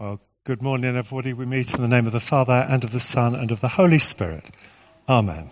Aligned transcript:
Well, 0.00 0.18
good 0.44 0.62
morning, 0.62 0.96
everybody. 0.96 1.34
We 1.34 1.44
meet 1.44 1.74
in 1.74 1.82
the 1.82 1.86
name 1.86 2.06
of 2.06 2.12
the 2.12 2.20
Father, 2.20 2.66
and 2.70 2.82
of 2.84 2.92
the 2.92 3.00
Son, 3.00 3.34
and 3.34 3.50
of 3.50 3.60
the 3.60 3.68
Holy 3.68 3.98
Spirit. 3.98 4.46
Amen. 5.06 5.50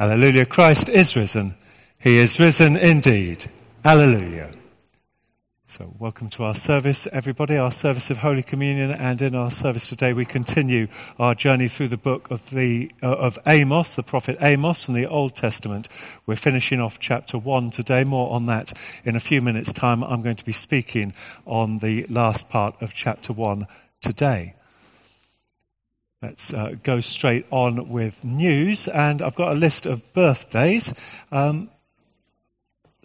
Alleluia. 0.00 0.44
Christ 0.46 0.88
is 0.88 1.14
risen. 1.14 1.54
He 1.96 2.18
is 2.18 2.40
risen 2.40 2.76
indeed. 2.76 3.48
Alleluia. 3.84 4.50
So, 5.68 5.92
welcome 5.98 6.30
to 6.30 6.44
our 6.44 6.54
service, 6.54 7.08
everybody, 7.10 7.56
our 7.56 7.72
service 7.72 8.08
of 8.12 8.18
Holy 8.18 8.44
Communion. 8.44 8.92
And 8.92 9.20
in 9.20 9.34
our 9.34 9.50
service 9.50 9.88
today, 9.88 10.12
we 10.12 10.24
continue 10.24 10.86
our 11.18 11.34
journey 11.34 11.66
through 11.66 11.88
the 11.88 11.96
book 11.96 12.30
of, 12.30 12.50
the, 12.50 12.92
uh, 13.02 13.08
of 13.08 13.36
Amos, 13.48 13.96
the 13.96 14.04
prophet 14.04 14.38
Amos 14.40 14.84
from 14.84 14.94
the 14.94 15.06
Old 15.06 15.34
Testament. 15.34 15.88
We're 16.24 16.36
finishing 16.36 16.78
off 16.78 17.00
chapter 17.00 17.36
1 17.36 17.70
today. 17.70 18.04
More 18.04 18.32
on 18.32 18.46
that 18.46 18.72
in 19.04 19.16
a 19.16 19.20
few 19.20 19.42
minutes' 19.42 19.72
time. 19.72 20.04
I'm 20.04 20.22
going 20.22 20.36
to 20.36 20.44
be 20.44 20.52
speaking 20.52 21.14
on 21.46 21.80
the 21.80 22.06
last 22.08 22.48
part 22.48 22.80
of 22.80 22.94
chapter 22.94 23.32
1 23.32 23.66
today. 24.00 24.54
Let's 26.22 26.54
uh, 26.54 26.76
go 26.84 27.00
straight 27.00 27.44
on 27.50 27.88
with 27.88 28.22
news. 28.24 28.86
And 28.86 29.20
I've 29.20 29.34
got 29.34 29.50
a 29.50 29.58
list 29.58 29.84
of 29.84 30.12
birthdays. 30.12 30.94
Um, 31.32 31.70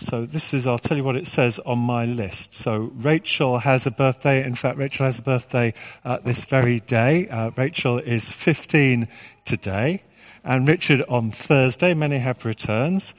so 0.02 0.26
this 0.26 0.54
is, 0.54 0.66
I'll 0.66 0.80
tell 0.80 0.98
you 0.98 1.04
what 1.04 1.16
it 1.16 1.28
says 1.28 1.60
on 1.60 1.80
my 1.80 2.06
list. 2.06 2.54
So 2.54 2.92
Rachel 2.96 3.60
has 3.60 3.86
a 3.86 3.92
birthday. 3.92 4.44
In 4.44 4.56
fact, 4.56 4.78
Rachel 4.78 5.06
has 5.06 5.20
a 5.20 5.22
birthday 5.22 5.74
uh, 6.04 6.18
this 6.24 6.46
very 6.46 6.80
day. 6.80 7.30
Uh, 7.30 7.52
Rachel 7.56 8.00
is 8.00 8.32
15 8.32 9.08
today. 9.46 10.04
And 10.44 10.68
Richard 10.68 11.04
on 11.08 11.32
Thursday. 11.32 11.94
Many 11.94 12.18
happy 12.18 12.50
returns. 12.50 13.14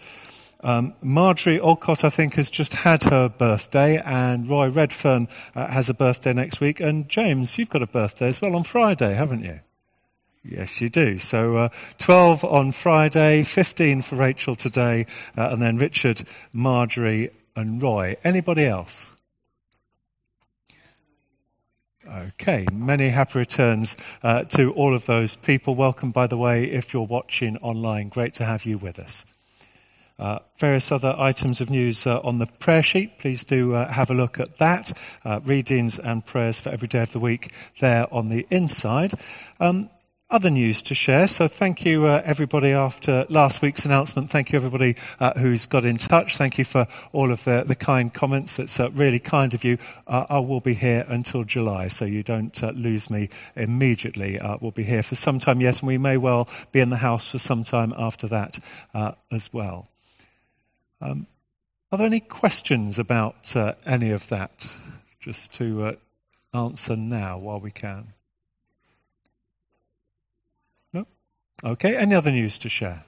Um, 0.65 0.95
Marjorie 1.03 1.61
Alcott, 1.61 2.05
I 2.05 2.11
think, 2.11 2.35
has 2.35 2.51
just 2.51 2.73
had 2.73 3.05
her 3.05 3.29
birthday, 3.29 3.99
and 3.99 4.49
Roy 4.49 4.69
Redfern 4.71 5.27
uh, 5.57 5.67
has 5.67 5.89
a 5.89 5.95
birthday 5.95 6.33
next 6.33 6.61
week. 6.61 6.79
And 6.79 7.09
James, 7.09 7.59
you've 7.59 7.71
got 7.71 7.83
a 7.83 7.87
birthday 7.87 8.29
as 8.29 8.41
well 8.41 8.55
on 8.55 8.63
Friday, 8.63 9.15
haven't 9.15 9.43
you? 9.43 9.61
Yes, 10.45 10.81
you 10.81 10.89
do. 10.89 11.19
So 11.19 11.57
uh, 11.57 11.69
12 11.99 12.45
on 12.45 12.73
Friday, 12.73 13.45
15 13.45 14.03
for 14.03 14.17
Rachel 14.17 14.57
today, 14.57 15.07
uh, 15.39 15.51
and 15.51 15.63
then 15.63 15.79
Richard, 15.79 16.27
Marjorie, 16.53 17.31
and 17.55 17.81
Roy. 17.81 18.17
Anybody 18.25 18.65
else? 18.65 19.13
Okay, 22.09 22.67
many 22.73 23.11
happy 23.11 23.39
returns 23.39 23.97
uh, 24.25 24.43
to 24.45 24.73
all 24.73 24.95
of 24.95 25.07
those 25.07 25.37
people. 25.37 25.77
Welcome, 25.77 26.11
by 26.11 26.27
the 26.27 26.37
way, 26.37 26.65
if 26.65 26.93
you're 26.93 27.07
watching 27.07 27.57
online. 27.59 28.09
Great 28.09 28.35
to 28.35 28.45
have 28.45 28.65
you 28.65 28.79
with 28.79 28.99
us. 28.99 29.25
Uh, 30.19 30.41
various 30.59 30.91
other 30.91 31.15
items 31.17 31.61
of 31.61 31.71
news 31.71 32.07
uh, 32.07 32.19
on 32.21 32.39
the 32.39 32.47
prayer 32.47 32.83
sheet. 32.83 33.19
Please 33.19 33.45
do 33.45 33.75
uh, 33.75 33.91
have 33.91 34.11
a 34.11 34.15
look 34.15 34.41
at 34.41 34.59
that. 34.59 34.93
Uh, 35.25 35.41
readings 35.45 36.01
and 36.01 36.27
prayers 36.27 36.59
for 36.59 36.71
every 36.71 36.89
day 36.89 37.03
of 37.03 37.13
the 37.13 37.21
week 37.21 37.53
there 37.81 38.13
on 38.13 38.29
the 38.29 38.47
inside. 38.51 39.15
Um, 39.61 39.89
other 40.33 40.49
news 40.49 40.83
to 40.83 40.95
share. 40.95 41.29
So 41.29 41.47
thank 41.47 41.85
you, 41.85 42.07
uh, 42.07 42.23
everybody, 42.25 42.71
after 42.73 43.27
last 43.29 43.61
week's 43.61 43.85
announcement. 43.85 44.31
Thank 44.31 44.51
you, 44.51 44.57
everybody 44.57 44.97
uh, 45.21 45.39
who's 45.39 45.67
got 45.67 45.85
in 45.85 45.99
touch. 45.99 46.39
Thank 46.39 46.57
you 46.57 46.65
for 46.65 46.89
all 47.13 47.31
of 47.31 47.45
the, 47.45 47.65
the 47.69 47.75
kind 47.75 48.13
comments. 48.13 48.57
That's 48.57 48.81
uh, 48.81 48.91
really 48.93 49.19
kind 49.19 49.53
of 49.53 49.63
you. 49.63 49.77
Uh, 50.07 50.25
I 50.31 50.39
will 50.39 50.61
be 50.61 50.73
here 50.73 51.05
until 51.07 51.45
July, 51.45 51.89
so 51.89 52.07
you 52.07 52.23
don't 52.23 52.65
uh, 52.65 52.71
lose 52.71 53.11
me 53.11 53.29
immediately. 53.57 54.39
Uh, 54.39 54.57
we'll 54.59 54.71
be 54.71 54.85
here 54.85 55.03
for 55.03 55.17
some 55.17 55.39
time, 55.39 55.61
yes, 55.61 55.81
and 55.81 55.89
we 55.89 55.99
may 55.99 56.17
well 56.17 56.49
be 56.73 56.81
in 56.81 56.89
the 56.89 56.97
house 56.97 57.29
for 57.29 57.39
some 57.39 57.63
time 57.63 57.93
after 57.99 58.27
that 58.29 58.59
as 59.31 59.53
well. 59.53 59.89
Um, 61.03 61.27
are 61.91 61.99
there 61.99 62.07
any 62.07 62.21
questions 62.21 62.99
about 62.99 63.55
any 63.85 64.11
of 64.11 64.29
that? 64.29 64.67
Just 65.21 65.53
to 65.55 65.99
answer 66.55 66.97
now 66.97 67.37
while 67.37 67.61
we 67.61 67.71
can. 67.71 68.15
Okay, 71.65 71.97
any 71.97 72.15
other 72.15 72.33
news 72.33 72.59
to 72.59 72.69
share? 72.69 73.05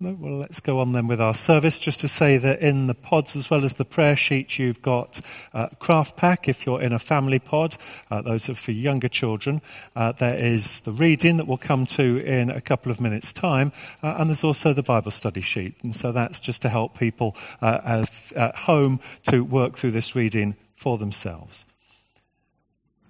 No, 0.00 0.16
well, 0.18 0.38
let's 0.38 0.60
go 0.60 0.80
on 0.80 0.92
then 0.92 1.06
with 1.06 1.20
our 1.20 1.34
service. 1.34 1.78
Just 1.78 2.00
to 2.00 2.08
say 2.08 2.36
that 2.36 2.60
in 2.60 2.88
the 2.88 2.94
pods 2.94 3.36
as 3.36 3.48
well 3.48 3.64
as 3.64 3.74
the 3.74 3.84
prayer 3.84 4.16
sheet, 4.16 4.58
you've 4.58 4.82
got 4.82 5.20
uh, 5.52 5.68
craft 5.78 6.16
pack 6.16 6.48
if 6.48 6.66
you're 6.66 6.80
in 6.82 6.92
a 6.92 6.98
family 6.98 7.38
pod. 7.38 7.76
Uh, 8.10 8.20
those 8.20 8.48
are 8.48 8.54
for 8.54 8.72
younger 8.72 9.08
children. 9.08 9.62
Uh, 9.94 10.12
there 10.12 10.36
is 10.36 10.80
the 10.80 10.92
reading 10.92 11.36
that 11.36 11.46
we'll 11.46 11.56
come 11.56 11.86
to 11.86 12.18
in 12.18 12.50
a 12.50 12.60
couple 12.60 12.90
of 12.90 13.00
minutes' 13.00 13.32
time, 13.32 13.70
uh, 14.02 14.16
and 14.18 14.28
there's 14.28 14.44
also 14.44 14.72
the 14.72 14.82
Bible 14.82 15.10
study 15.10 15.40
sheet. 15.40 15.74
And 15.82 15.94
so 15.94 16.10
that's 16.10 16.40
just 16.40 16.62
to 16.62 16.68
help 16.68 16.98
people 16.98 17.36
uh, 17.62 18.04
at 18.34 18.54
home 18.56 19.00
to 19.24 19.42
work 19.42 19.76
through 19.78 19.92
this 19.92 20.14
reading 20.14 20.56
for 20.74 20.98
themselves. 20.98 21.64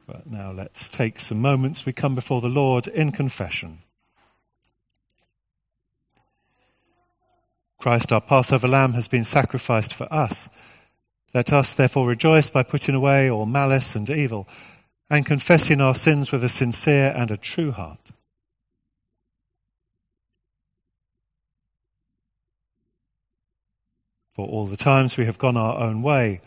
But 0.07 0.27
now 0.27 0.53
let's 0.53 0.89
take 0.89 1.19
some 1.19 1.41
moments. 1.41 1.87
We 1.87 1.93
come 1.93 2.15
before 2.15 2.41
the 2.41 2.49
Lord 2.49 2.87
in 2.87 3.11
confession. 3.11 3.79
Christ, 7.79 8.13
our 8.13 8.21
Passover 8.21 8.69
lamb, 8.69 8.93
has 8.95 9.09
been 9.09 9.25
sacrificed 9.25 9.95
for 9.95 10.13
us. 10.13 10.49
Let 11.33 11.53
us 11.53 11.75
therefore 11.75 12.07
rejoice 12.07 12.51
by 12.51 12.63
putting 12.63 12.95
away 12.95 13.31
all 13.31 13.47
malice 13.47 13.97
and 13.97 14.09
evil 14.09 14.49
and 15.11 15.27
confessing 15.27 15.81
our 15.81 15.95
sins 15.95 16.33
with 16.33 16.45
a 16.45 16.49
sincere 16.49 17.13
and 17.17 17.31
a 17.31 17.37
true 17.37 17.73
heart. 17.73 18.11
For 24.35 24.47
all 24.47 24.67
the 24.67 24.77
times 24.77 25.17
we 25.17 25.27
have 25.27 25.39
gone 25.39 25.57
our 25.57 25.79
own 25.79 26.03
way, 26.03 26.41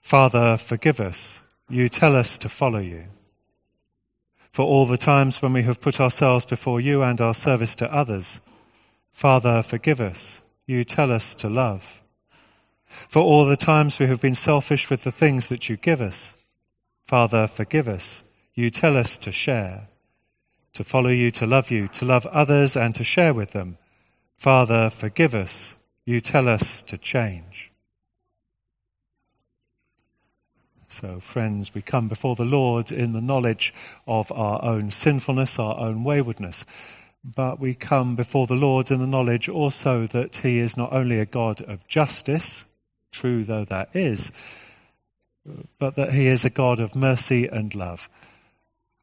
Father, 0.00 0.56
forgive 0.56 1.00
us 1.00 1.44
you 1.68 1.88
tell 1.88 2.14
us 2.14 2.38
to 2.38 2.48
follow 2.48 2.78
you. 2.78 3.04
For 4.52 4.64
all 4.64 4.86
the 4.86 4.98
times 4.98 5.42
when 5.42 5.52
we 5.52 5.62
have 5.64 5.80
put 5.80 6.00
ourselves 6.00 6.46
before 6.46 6.80
you 6.80 7.02
and 7.02 7.20
our 7.20 7.34
service 7.34 7.74
to 7.76 7.92
others, 7.92 8.40
Father, 9.10 9.62
forgive 9.62 10.00
us. 10.00 10.42
You 10.66 10.84
tell 10.84 11.10
us 11.10 11.34
to 11.36 11.48
love. 11.48 12.02
For 13.08 13.20
all 13.20 13.44
the 13.44 13.56
times 13.56 13.98
we 13.98 14.06
have 14.06 14.20
been 14.20 14.34
selfish 14.34 14.88
with 14.88 15.02
the 15.02 15.12
things 15.12 15.48
that 15.48 15.68
you 15.68 15.76
give 15.76 16.00
us, 16.00 16.36
Father, 17.06 17.46
forgive 17.46 17.88
us. 17.88 18.24
You 18.54 18.70
tell 18.70 18.96
us 18.96 19.18
to 19.18 19.32
share, 19.32 19.88
to 20.72 20.84
follow 20.84 21.10
you, 21.10 21.30
to 21.32 21.46
love 21.46 21.70
you, 21.70 21.88
to 21.88 22.04
love 22.04 22.24
others 22.26 22.76
and 22.76 22.94
to 22.94 23.04
share 23.04 23.34
with 23.34 23.50
them. 23.50 23.78
Father, 24.36 24.90
forgive 24.90 25.34
us. 25.34 25.76
You 26.04 26.20
tell 26.20 26.48
us 26.48 26.82
to 26.82 26.96
change. 26.96 27.72
So, 30.94 31.18
friends, 31.18 31.74
we 31.74 31.82
come 31.82 32.06
before 32.06 32.36
the 32.36 32.44
Lord 32.44 32.92
in 32.92 33.14
the 33.14 33.20
knowledge 33.20 33.74
of 34.06 34.30
our 34.30 34.64
own 34.64 34.92
sinfulness, 34.92 35.58
our 35.58 35.76
own 35.76 36.04
waywardness. 36.04 36.64
But 37.24 37.58
we 37.58 37.74
come 37.74 38.14
before 38.14 38.46
the 38.46 38.54
Lord 38.54 38.92
in 38.92 39.00
the 39.00 39.06
knowledge 39.08 39.48
also 39.48 40.06
that 40.06 40.36
He 40.36 40.60
is 40.60 40.76
not 40.76 40.92
only 40.92 41.18
a 41.18 41.26
God 41.26 41.60
of 41.62 41.88
justice, 41.88 42.66
true 43.10 43.42
though 43.42 43.64
that 43.64 43.88
is, 43.92 44.30
but 45.80 45.96
that 45.96 46.12
He 46.12 46.28
is 46.28 46.44
a 46.44 46.50
God 46.50 46.78
of 46.78 46.94
mercy 46.94 47.48
and 47.48 47.74
love. 47.74 48.08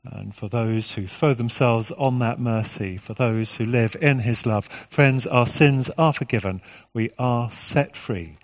And 0.06 0.34
for 0.34 0.47
those 0.47 0.94
who 0.94 1.08
throw 1.08 1.34
themselves 1.34 1.91
on 1.91 2.19
that 2.19 2.40
mercy, 2.40 2.96
for 2.96 3.16
those 3.16 3.58
who 3.58 3.66
live 3.66 3.97
in 4.00 4.19
His 4.19 4.46
love, 4.46 4.68
friends, 4.68 5.28
our 5.28 5.46
sins 5.46 5.90
are 5.97 6.13
forgiven. 6.13 6.62
We 6.94 7.09
are 7.19 7.52
set 7.52 7.97
free. 7.97 8.38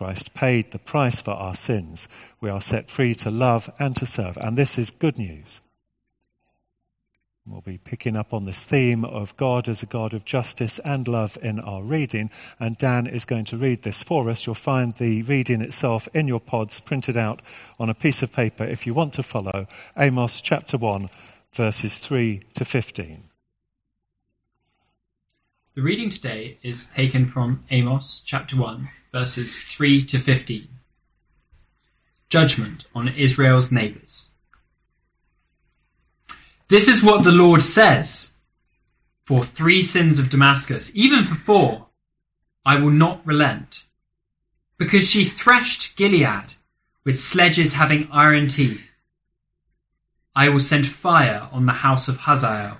Christ 0.00 0.32
paid 0.32 0.70
the 0.70 0.78
price 0.78 1.20
for 1.20 1.32
our 1.32 1.54
sins. 1.54 2.08
We 2.40 2.48
are 2.48 2.62
set 2.62 2.90
free 2.90 3.14
to 3.16 3.30
love 3.30 3.70
and 3.78 3.94
to 3.96 4.06
serve. 4.06 4.38
And 4.38 4.56
this 4.56 4.78
is 4.78 4.90
good 4.90 5.18
news. 5.18 5.60
We'll 7.46 7.60
be 7.60 7.76
picking 7.76 8.16
up 8.16 8.32
on 8.32 8.44
this 8.44 8.64
theme 8.64 9.04
of 9.04 9.36
God 9.36 9.68
as 9.68 9.82
a 9.82 9.86
God 9.86 10.14
of 10.14 10.24
justice 10.24 10.78
and 10.86 11.06
love 11.06 11.36
in 11.42 11.60
our 11.60 11.82
reading. 11.82 12.30
And 12.58 12.78
Dan 12.78 13.06
is 13.06 13.26
going 13.26 13.44
to 13.46 13.58
read 13.58 13.82
this 13.82 14.02
for 14.02 14.30
us. 14.30 14.46
You'll 14.46 14.54
find 14.54 14.94
the 14.94 15.20
reading 15.24 15.60
itself 15.60 16.08
in 16.14 16.26
your 16.26 16.40
pods 16.40 16.80
printed 16.80 17.18
out 17.18 17.42
on 17.78 17.90
a 17.90 17.94
piece 17.94 18.22
of 18.22 18.32
paper 18.32 18.64
if 18.64 18.86
you 18.86 18.94
want 18.94 19.12
to 19.12 19.22
follow. 19.22 19.66
Amos 19.98 20.40
chapter 20.40 20.78
1, 20.78 21.10
verses 21.52 21.98
3 21.98 22.40
to 22.54 22.64
15. 22.64 23.24
The 25.74 25.82
reading 25.82 26.08
today 26.08 26.56
is 26.62 26.88
taken 26.88 27.28
from 27.28 27.64
Amos 27.70 28.22
chapter 28.24 28.56
1 28.56 28.88
verses 29.12 29.64
3 29.64 30.04
to 30.06 30.18
15. 30.18 30.68
Judgment 32.28 32.86
on 32.94 33.08
Israel's 33.08 33.72
neighbors. 33.72 34.30
This 36.68 36.86
is 36.86 37.02
what 37.02 37.24
the 37.24 37.32
Lord 37.32 37.62
says 37.62 38.34
For 39.24 39.42
three 39.44 39.82
sins 39.82 40.18
of 40.18 40.30
Damascus, 40.30 40.92
even 40.94 41.24
for 41.24 41.34
four, 41.34 41.86
I 42.64 42.76
will 42.76 42.92
not 42.92 43.26
relent. 43.26 43.84
Because 44.78 45.08
she 45.08 45.24
threshed 45.24 45.96
Gilead 45.96 46.54
with 47.04 47.18
sledges 47.18 47.74
having 47.74 48.08
iron 48.12 48.48
teeth. 48.48 48.94
I 50.34 50.48
will 50.48 50.60
send 50.60 50.86
fire 50.86 51.48
on 51.50 51.66
the 51.66 51.72
house 51.72 52.06
of 52.06 52.18
Hazael 52.18 52.78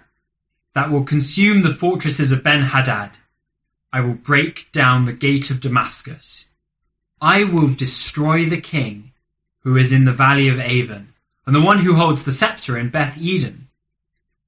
that 0.74 0.90
will 0.90 1.02
consume 1.02 1.62
the 1.62 1.74
fortresses 1.74 2.30
of 2.30 2.44
Ben 2.44 2.62
Hadad 2.62 3.18
I 3.92 4.00
will 4.00 4.14
break 4.14 4.70
down 4.72 5.04
the 5.04 5.12
gate 5.12 5.50
of 5.50 5.60
Damascus. 5.60 6.52
I 7.20 7.44
will 7.44 7.74
destroy 7.74 8.46
the 8.46 8.60
king 8.60 9.12
who 9.60 9.76
is 9.76 9.92
in 9.92 10.04
the 10.04 10.12
valley 10.12 10.48
of 10.48 10.58
Aven, 10.58 11.12
and 11.44 11.54
the 11.54 11.60
one 11.60 11.80
who 11.80 11.94
holds 11.94 12.24
the 12.24 12.32
scepter 12.32 12.78
in 12.78 12.90
Beth 12.90 13.18
Eden. 13.18 13.68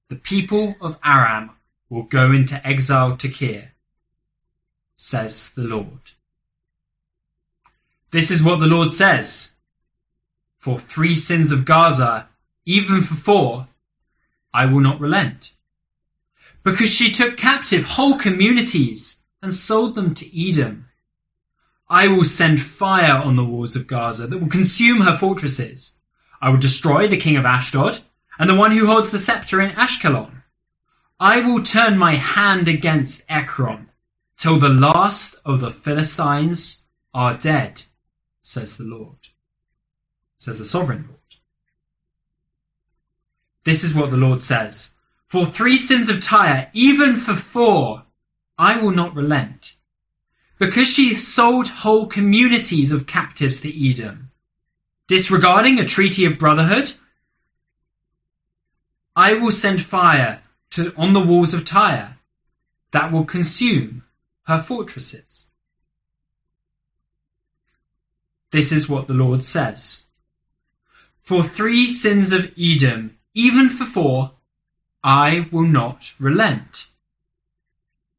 The 0.08 0.16
people 0.16 0.76
of 0.80 0.98
Aram 1.04 1.50
will 1.90 2.04
go 2.04 2.32
into 2.32 2.66
exile 2.66 3.16
to 3.16 3.28
Kir, 3.28 3.72
says 4.94 5.50
the 5.50 5.62
Lord. 5.62 6.12
This 8.10 8.30
is 8.30 8.42
what 8.42 8.60
the 8.60 8.66
Lord 8.66 8.92
says. 8.92 9.52
For 10.58 10.78
three 10.78 11.16
sins 11.16 11.50
of 11.50 11.64
Gaza, 11.64 12.28
even 12.64 13.02
for 13.02 13.14
four, 13.14 13.68
I 14.54 14.66
will 14.66 14.80
not 14.80 15.00
relent. 15.00 15.52
Because 16.62 16.90
she 16.90 17.10
took 17.10 17.36
captive 17.36 17.84
whole 17.84 18.16
communities 18.16 19.16
and 19.42 19.52
sold 19.52 19.94
them 19.96 20.14
to 20.14 20.48
Edom. 20.48 20.86
I 21.90 22.06
will 22.06 22.24
send 22.24 22.62
fire 22.62 23.20
on 23.20 23.36
the 23.36 23.44
walls 23.44 23.76
of 23.76 23.86
Gaza 23.86 24.26
that 24.26 24.38
will 24.38 24.48
consume 24.48 25.02
her 25.02 25.18
fortresses. 25.18 25.96
I 26.40 26.48
will 26.48 26.58
destroy 26.58 27.08
the 27.08 27.16
king 27.16 27.36
of 27.36 27.44
Ashdod 27.44 27.98
and 28.38 28.48
the 28.48 28.54
one 28.54 28.72
who 28.72 28.86
holds 28.86 29.10
the 29.10 29.18
scepter 29.18 29.60
in 29.60 29.72
Ashkelon. 29.72 30.42
I 31.20 31.40
will 31.40 31.62
turn 31.62 31.98
my 31.98 32.14
hand 32.14 32.68
against 32.68 33.24
Ekron 33.28 33.88
till 34.36 34.58
the 34.58 34.68
last 34.68 35.36
of 35.44 35.60
the 35.60 35.70
Philistines 35.70 36.82
are 37.12 37.36
dead, 37.36 37.82
says 38.40 38.76
the 38.76 38.84
Lord, 38.84 39.28
says 40.38 40.58
the 40.58 40.64
sovereign 40.64 41.04
Lord. 41.08 41.18
This 43.64 43.84
is 43.84 43.94
what 43.94 44.10
the 44.10 44.16
Lord 44.16 44.42
says. 44.42 44.94
For 45.28 45.46
three 45.46 45.78
sins 45.78 46.08
of 46.08 46.20
Tyre, 46.20 46.70
even 46.72 47.16
for 47.16 47.36
four, 47.36 48.04
I 48.58 48.76
will 48.78 48.92
not 48.92 49.14
relent. 49.14 49.76
Because 50.58 50.86
she 50.86 51.16
sold 51.16 51.68
whole 51.68 52.06
communities 52.06 52.92
of 52.92 53.06
captives 53.06 53.60
to 53.62 53.90
Edom, 53.90 54.30
disregarding 55.08 55.78
a 55.78 55.84
treaty 55.84 56.24
of 56.24 56.38
brotherhood, 56.38 56.92
I 59.16 59.34
will 59.34 59.50
send 59.50 59.82
fire 59.82 60.42
to, 60.70 60.94
on 60.96 61.12
the 61.12 61.20
walls 61.20 61.52
of 61.52 61.64
Tyre 61.64 62.18
that 62.92 63.10
will 63.10 63.24
consume 63.24 64.04
her 64.44 64.60
fortresses. 64.60 65.46
This 68.50 68.70
is 68.70 68.88
what 68.88 69.06
the 69.06 69.14
Lord 69.14 69.42
says. 69.42 70.04
For 71.20 71.42
three 71.42 71.90
sins 71.90 72.32
of 72.32 72.52
Edom, 72.58 73.18
even 73.34 73.68
for 73.68 73.84
four, 73.84 74.32
I 75.02 75.48
will 75.50 75.66
not 75.66 76.14
relent. 76.18 76.88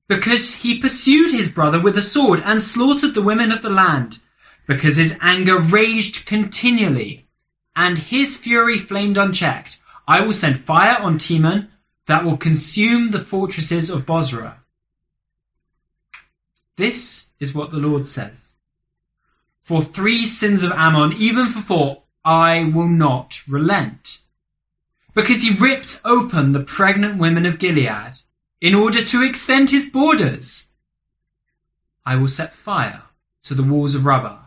Because 0.08 0.56
he 0.56 0.80
pursued 0.80 1.32
his 1.32 1.52
brother 1.52 1.80
with 1.80 1.98
a 1.98 2.02
sword 2.02 2.42
and 2.44 2.62
slaughtered 2.62 3.14
the 3.14 3.22
women 3.22 3.52
of 3.52 3.62
the 3.62 3.70
land, 3.70 4.20
because 4.68 4.98
his 4.98 5.18
anger 5.22 5.58
raged 5.60 6.26
continually, 6.26 7.28
and 7.76 7.98
his 7.98 8.38
fury 8.38 8.78
flamed 8.78 9.18
unchecked, 9.18 9.80
I 10.08 10.22
will 10.22 10.34
send 10.34 10.60
fire 10.60 10.98
on 11.00 11.18
Teman 11.18 11.70
that 12.08 12.26
will 12.26 12.38
consume 12.38 13.12
the 13.12 13.20
fortresses 13.20 13.90
of 13.90 14.06
Bozrah. 14.06 14.58
This 16.76 17.30
is 17.40 17.54
what 17.54 17.72
the 17.72 17.78
Lord 17.78 18.06
says. 18.06 18.54
For 19.62 19.82
three 19.82 20.26
sins 20.26 20.64
of 20.64 20.72
Ammon, 20.72 21.14
even 21.14 21.48
for 21.48 21.62
four, 21.62 22.04
I 22.26 22.66
will 22.66 22.88
not 22.88 23.42
relent 23.48 24.20
because 25.14 25.44
he 25.44 25.56
ripped 25.56 26.02
open 26.04 26.52
the 26.52 26.64
pregnant 26.64 27.18
women 27.18 27.46
of 27.46 27.60
Gilead 27.60 28.20
in 28.64 28.74
order 28.74 29.02
to 29.02 29.22
extend 29.22 29.70
his 29.70 29.90
borders. 29.90 30.70
I 32.06 32.16
will 32.16 32.30
set 32.30 32.56
fire 32.56 33.04
to 33.44 33.54
the 33.54 33.62
walls 33.62 33.94
of 33.94 34.06
Rabbah 34.06 34.40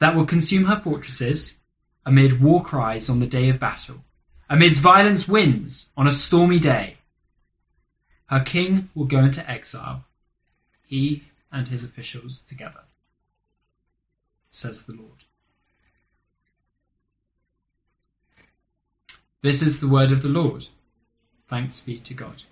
that 0.00 0.16
will 0.16 0.26
consume 0.26 0.64
her 0.64 0.74
fortresses 0.74 1.58
amid 2.04 2.42
war 2.42 2.64
cries 2.64 3.08
on 3.08 3.20
the 3.20 3.26
day 3.26 3.48
of 3.48 3.60
battle, 3.60 4.04
amidst 4.50 4.82
violent 4.82 5.28
winds 5.28 5.90
on 5.96 6.08
a 6.08 6.10
stormy 6.10 6.58
day. 6.58 6.96
Her 8.26 8.40
king 8.40 8.90
will 8.96 9.04
go 9.04 9.20
into 9.20 9.48
exile, 9.48 10.06
he 10.84 11.22
and 11.52 11.68
his 11.68 11.84
officials 11.84 12.40
together, 12.40 12.82
says 14.50 14.82
the 14.82 14.94
Lord. 14.94 15.22
This 19.40 19.62
is 19.62 19.78
the 19.78 19.88
word 19.88 20.10
of 20.10 20.22
the 20.22 20.28
Lord. 20.28 20.66
Thanks 21.48 21.80
be 21.80 21.98
to 22.00 22.14
God. 22.14 22.42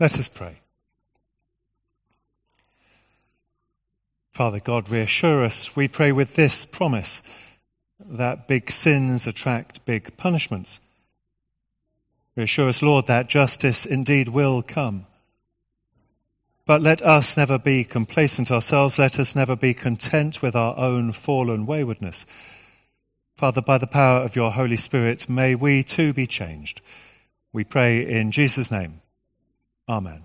Let 0.00 0.18
us 0.18 0.30
pray. 0.30 0.56
Father 4.32 4.58
God, 4.58 4.88
reassure 4.88 5.44
us, 5.44 5.76
we 5.76 5.88
pray 5.88 6.10
with 6.10 6.36
this 6.36 6.64
promise 6.64 7.22
that 8.02 8.48
big 8.48 8.70
sins 8.70 9.26
attract 9.26 9.84
big 9.84 10.16
punishments. 10.16 10.80
Reassure 12.34 12.70
us, 12.70 12.80
Lord, 12.80 13.08
that 13.08 13.28
justice 13.28 13.84
indeed 13.84 14.30
will 14.30 14.62
come. 14.62 15.04
But 16.64 16.80
let 16.80 17.02
us 17.02 17.36
never 17.36 17.58
be 17.58 17.84
complacent 17.84 18.50
ourselves. 18.50 18.98
Let 18.98 19.18
us 19.18 19.36
never 19.36 19.54
be 19.54 19.74
content 19.74 20.40
with 20.40 20.56
our 20.56 20.78
own 20.78 21.12
fallen 21.12 21.66
waywardness. 21.66 22.24
Father, 23.36 23.60
by 23.60 23.76
the 23.76 23.86
power 23.86 24.20
of 24.20 24.34
your 24.34 24.52
Holy 24.52 24.78
Spirit, 24.78 25.28
may 25.28 25.54
we 25.54 25.82
too 25.82 26.14
be 26.14 26.26
changed. 26.26 26.80
We 27.52 27.64
pray 27.64 28.06
in 28.06 28.30
Jesus' 28.30 28.70
name. 28.70 29.02
Amen. 29.90 30.22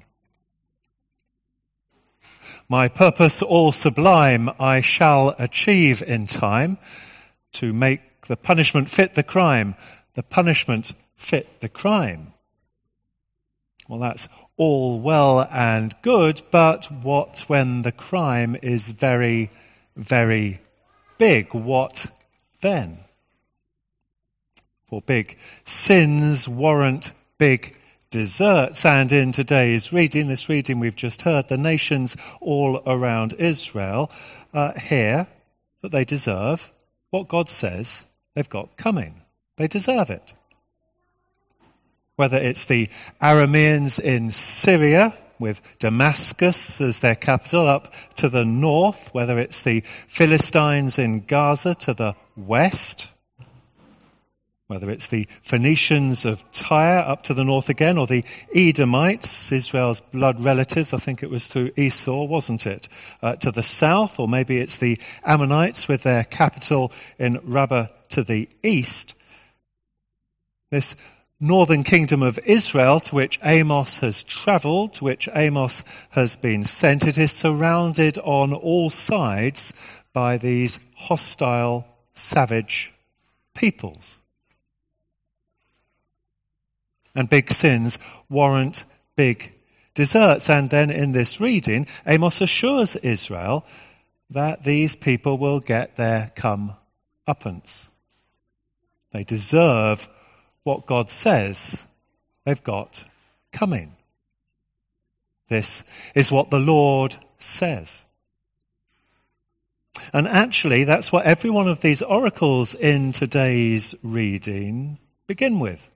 My 2.70 2.88
purpose 2.88 3.42
all 3.42 3.72
sublime 3.72 4.52
I 4.60 4.80
shall 4.82 5.34
achieve 5.40 6.04
in 6.04 6.28
time 6.28 6.78
to 7.54 7.74
make 7.74 8.28
the 8.28 8.38
punishment 8.38 8.92
fit 8.92 9.16
the 9.16 9.24
crime, 9.24 9.74
the 10.14 10.22
punishment 10.22 10.94
fit 11.16 11.62
the 11.62 11.70
crime. 11.70 12.34
Well, 13.88 14.00
that's 14.00 14.28
all 14.56 15.00
well 15.00 15.48
and 15.52 15.96
good, 16.04 16.44
but 16.52 16.86
what 17.02 17.40
when 17.48 17.82
the 17.82 17.92
crime 17.92 18.56
is 18.62 18.90
very, 18.90 19.50
very 19.96 20.62
big? 21.18 21.56
What 21.56 22.06
then? 22.62 23.00
For 24.88 25.02
big 25.02 25.40
sins 25.64 26.48
warrant 26.48 27.14
big 27.40 27.76
deserts. 28.16 28.86
And 28.86 29.12
in 29.12 29.34
today's 29.34 29.92
reading, 29.92 30.30
this 30.30 30.48
reading 30.48 30.80
we've 30.80 30.96
just 30.96 31.24
heard, 31.24 31.50
the 31.50 31.58
nations 31.58 32.16
all 32.40 32.82
around 32.88 33.34
Israel 33.34 34.10
uh, 34.54 34.72
hear 34.80 35.28
that 35.82 35.92
they 35.92 36.06
deserve 36.06 36.72
what 37.10 37.28
God 37.28 37.50
says 37.50 38.06
they've 38.34 38.48
got 38.48 38.78
coming. 38.78 39.22
They 39.58 39.68
deserve 39.68 40.10
it. 40.10 40.34
Whether 42.16 42.38
it's 42.38 42.68
the 42.68 42.89
Arameans 43.22 44.00
in 44.00 44.32
Syria, 44.32 45.13
with 45.38 45.62
Damascus 45.80 46.80
as 46.80 47.01
their 47.01 47.16
capital 47.16 47.68
up 47.68 47.94
to 48.16 48.30
the 48.30 48.46
north, 48.46 49.10
whether 49.13 49.38
it's 49.38 49.63
the 49.63 49.82
Philistines 50.08 50.98
in 50.98 51.25
Gaza 51.25 51.75
to 51.75 51.94
the 51.94 52.16
west, 52.38 53.10
whether 54.67 54.89
it's 54.89 55.10
the 55.10 55.27
Phoenicians 55.43 56.25
of 56.25 56.43
Tyre 56.51 56.98
up 57.00 57.24
to 57.24 57.36
the 57.36 57.43
north 57.43 57.69
again, 57.69 57.98
or 58.00 58.07
the 58.07 58.25
Edomites, 58.53 59.51
Israel's 59.51 60.01
blood 60.01 60.43
relatives, 60.43 60.93
I 60.93 60.98
think 60.98 61.22
it 61.22 61.29
was 61.29 61.45
through 61.45 61.72
Esau, 61.77 62.24
wasn't 62.24 62.65
it, 62.65 62.88
uh, 63.22 63.36
to 63.38 63.51
the 63.51 63.62
south, 63.62 64.19
or 64.19 64.27
maybe 64.27 64.57
it's 64.57 64.77
the 64.77 65.00
Ammonites 65.24 65.88
with 65.88 66.01
their 66.01 66.24
capital 66.24 66.91
in 67.19 67.39
Rabbah 67.43 67.88
to 68.10 68.24
the 68.24 68.50
east. 68.63 69.13
This 70.72 70.95
northern 71.39 71.84
kingdom 71.84 72.24
of 72.24 72.39
Israel 72.39 73.00
to 73.01 73.13
which 73.13 73.39
Amos 73.43 74.00
has 74.00 74.24
travelled, 74.24 74.93
to 74.93 75.03
which 75.03 75.29
Amos 75.36 75.84
has 76.12 76.36
been 76.38 76.63
sent, 76.63 77.05
it 77.05 77.19
is 77.19 77.31
surrounded 77.31 78.17
on 78.19 78.51
all 78.51 78.89
sides 78.89 79.74
by 80.12 80.38
these 80.38 80.79
hostile, 80.95 81.86
savage 82.15 82.93
peoples 83.53 84.22
and 87.15 87.29
big 87.29 87.51
sins 87.51 87.98
warrant 88.29 88.86
big 89.15 89.53
deserts. 89.95 90.50
And 90.50 90.69
then 90.69 90.91
in 90.91 91.13
this 91.13 91.39
reading, 91.39 91.88
Amos 92.05 92.41
assures 92.41 92.95
Israel 92.98 93.65
that 94.29 94.63
these 94.63 94.95
people 94.95 95.38
will 95.38 95.60
get 95.60 95.95
their 95.95 96.31
come 96.36 96.75
uppance. 97.27 97.88
They 99.12 99.24
deserve 99.24 100.10
what 100.63 100.86
God 100.86 101.10
says 101.10 101.88
they've 102.43 102.63
got 102.63 103.05
coming. 103.51 103.95
This 105.48 105.84
is 106.15 106.31
what 106.31 106.50
the 106.50 106.60
Lord 106.60 107.15
says. 107.38 108.05
And 110.12 110.27
actually, 110.27 110.84
that's 110.84 111.12
what 111.12 111.25
every 111.25 111.50
one 111.50 111.67
of 111.69 111.81
these 111.81 112.01
oracles 112.01 112.75
in 112.75 113.12
today's 113.12 113.95
reading 114.03 114.98
begin 115.27 115.60
with. 115.60 115.89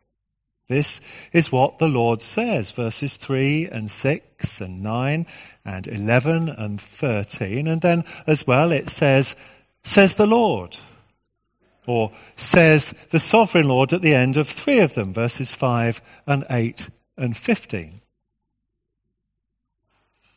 This 0.69 1.01
is 1.33 1.51
what 1.51 1.79
the 1.79 1.89
Lord 1.89 2.21
says, 2.21 2.69
verses 2.69 3.17
3 3.17 3.65
and 3.65 3.89
6 3.89 4.61
and 4.61 4.83
9 4.83 5.25
and 5.65 5.87
11 5.87 6.47
and 6.47 6.79
13. 6.79 7.67
And 7.67 7.81
then 7.81 8.03
as 8.27 8.45
well 8.45 8.71
it 8.71 8.87
says, 8.87 9.35
says 9.83 10.13
the 10.13 10.27
Lord, 10.27 10.77
or 11.87 12.11
says 12.35 12.93
the 13.09 13.19
sovereign 13.19 13.67
Lord 13.67 13.93
at 13.93 14.03
the 14.03 14.13
end 14.13 14.37
of 14.37 14.47
three 14.47 14.79
of 14.79 14.93
them, 14.93 15.11
verses 15.11 15.51
5 15.51 16.01
and 16.27 16.45
8 16.51 16.89
and 17.17 17.35
15. 17.35 18.01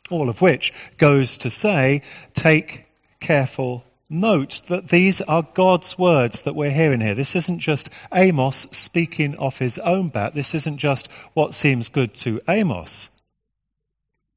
All 0.09 0.31
of 0.31 0.41
which 0.41 0.73
goes 0.97 1.37
to 1.39 1.51
say, 1.51 2.01
take 2.33 2.87
careful 3.21 3.85
note 4.13 4.63
that 4.69 4.89
these 4.89 5.21
are 5.23 5.47
God's 5.55 5.99
words 5.99 6.43
that 6.43 6.55
we're 6.55 6.71
hearing 6.71 7.01
here. 7.01 7.15
This 7.15 7.35
isn't 7.35 7.59
just 7.59 7.91
Amos 8.13 8.69
speaking 8.71 9.37
off 9.37 9.59
his 9.59 9.79
own 9.81 10.09
bat. 10.09 10.35
This 10.35 10.55
isn't 10.55 10.79
just 10.79 11.11
what 11.35 11.55
seems 11.55 11.89
good 11.89 12.15
to 12.15 12.41
Amos. 12.49 13.11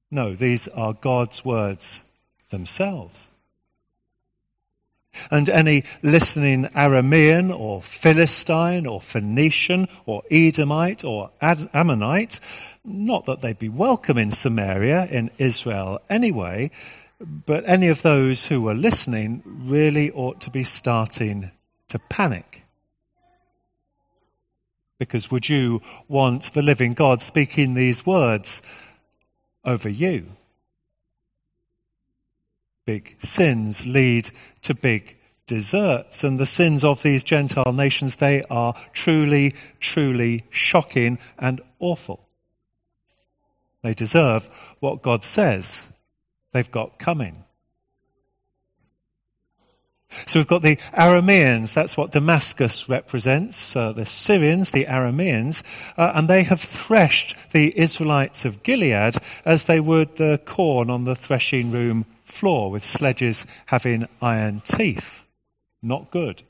No, 0.10 0.34
these 0.34 0.67
are 0.70 0.94
God's 0.94 1.44
words 1.44 2.03
themselves. 2.50 3.29
And 5.32 5.50
any 5.50 5.84
listening 6.01 6.65
Aramean 6.75 7.58
or 7.58 7.82
Philistine 7.82 8.86
or 8.86 9.00
Phoenician 9.00 9.88
or 10.05 10.24
Edomite 10.29 11.03
or 11.03 11.32
Ammonite, 11.41 12.39
not 12.84 13.25
that 13.25 13.41
they'd 13.41 13.60
be 13.60 13.70
welcome 13.70 14.17
in 14.17 14.32
Samaria, 14.32 15.08
in 15.10 15.32
Israel 15.38 16.01
anyway, 16.10 16.72
but 17.19 17.63
any 17.67 17.88
of 17.88 18.01
those 18.01 18.48
who 18.48 18.62
were 18.62 18.74
listening 18.74 19.41
really 19.45 20.12
ought 20.12 20.41
to 20.41 20.50
be 20.50 20.63
starting 20.63 21.51
to 21.88 22.00
panic. 22.00 22.63
Because 24.98 25.29
would 25.31 25.50
you 25.50 25.81
want 26.07 26.53
the 26.53 26.62
living 26.62 26.93
God 26.93 27.22
speaking 27.22 27.74
these 27.74 28.05
words 28.05 28.62
over 29.63 29.89
you? 29.89 30.27
Big 32.86 33.15
sins 33.19 33.86
lead 33.86 34.29
to 34.62 34.74
big 34.74 35.17
deserts, 35.48 36.24
and 36.24 36.39
the 36.39 36.45
sins 36.45 36.84
of 36.84 37.03
these 37.03 37.24
Gentile 37.24 37.74
nations, 37.74 38.15
they 38.15 38.43
are 38.50 38.74
truly, 38.93 39.53
truly 39.79 40.43
shocking 40.50 41.17
and 41.38 41.62
awful. 41.79 42.27
They 43.84 43.93
deserve 43.93 44.50
what 44.79 45.01
God 45.01 45.24
says 45.24 45.91
they've 46.55 46.71
got 46.71 46.97
coming. 46.97 47.43
So 50.25 50.39
we've 50.39 50.47
got 50.47 50.62
the 50.62 50.77
Arameans, 50.93 51.74
that's 51.74 51.97
what 51.97 52.12
Damascus 52.12 52.88
represents, 52.88 53.75
uh, 53.75 53.91
the 53.91 54.05
Syrians, 54.05 54.71
the 54.71 54.85
Arameans, 54.85 55.63
uh, 55.97 56.13
and 56.15 56.29
they 56.29 56.43
have 56.43 56.62
threshed 56.62 57.35
the 57.51 57.77
Israelites 57.77 58.45
of 58.45 58.63
Gilead 58.63 59.15
as 59.43 59.65
they 59.65 59.81
would 59.81 60.15
the 60.15 60.39
corn 60.45 60.89
on 60.89 61.03
the 61.03 61.15
threshing 61.15 61.71
room 61.71 62.05
floor 62.24 62.71
with 62.71 62.85
sledges 62.85 63.45
having 63.65 64.07
iron 64.21 64.62
teeth. 64.62 65.24
Not 65.83 66.09
good. 66.09 66.43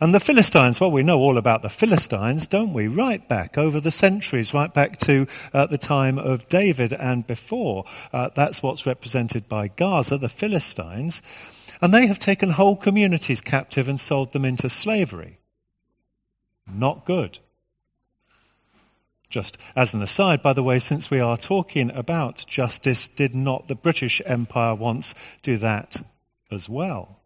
And 0.00 0.14
the 0.14 0.20
Philistines, 0.20 0.80
well, 0.80 0.90
we 0.90 1.02
know 1.02 1.18
all 1.18 1.38
about 1.38 1.62
the 1.62 1.68
Philistines, 1.68 2.46
don't 2.46 2.72
we? 2.72 2.88
Right 2.88 3.26
back 3.28 3.56
over 3.58 3.80
the 3.80 3.90
centuries, 3.90 4.54
right 4.54 4.72
back 4.72 4.98
to 4.98 5.26
uh, 5.52 5.66
the 5.66 5.78
time 5.78 6.18
of 6.18 6.48
David 6.48 6.92
and 6.92 7.26
before. 7.26 7.84
Uh, 8.12 8.30
that's 8.34 8.62
what's 8.62 8.86
represented 8.86 9.48
by 9.48 9.68
Gaza, 9.68 10.18
the 10.18 10.28
Philistines. 10.28 11.22
And 11.80 11.92
they 11.92 12.06
have 12.06 12.18
taken 12.18 12.50
whole 12.50 12.76
communities 12.76 13.40
captive 13.40 13.88
and 13.88 14.00
sold 14.00 14.32
them 14.32 14.44
into 14.44 14.68
slavery. 14.68 15.38
Not 16.66 17.04
good. 17.04 17.38
Just 19.28 19.58
as 19.74 19.92
an 19.92 20.02
aside, 20.02 20.42
by 20.42 20.52
the 20.52 20.62
way, 20.62 20.78
since 20.78 21.10
we 21.10 21.20
are 21.20 21.36
talking 21.36 21.90
about 21.90 22.44
justice, 22.46 23.08
did 23.08 23.34
not 23.34 23.68
the 23.68 23.74
British 23.74 24.22
Empire 24.24 24.74
once 24.74 25.14
do 25.42 25.56
that 25.58 26.02
as 26.50 26.68
well? 26.68 27.20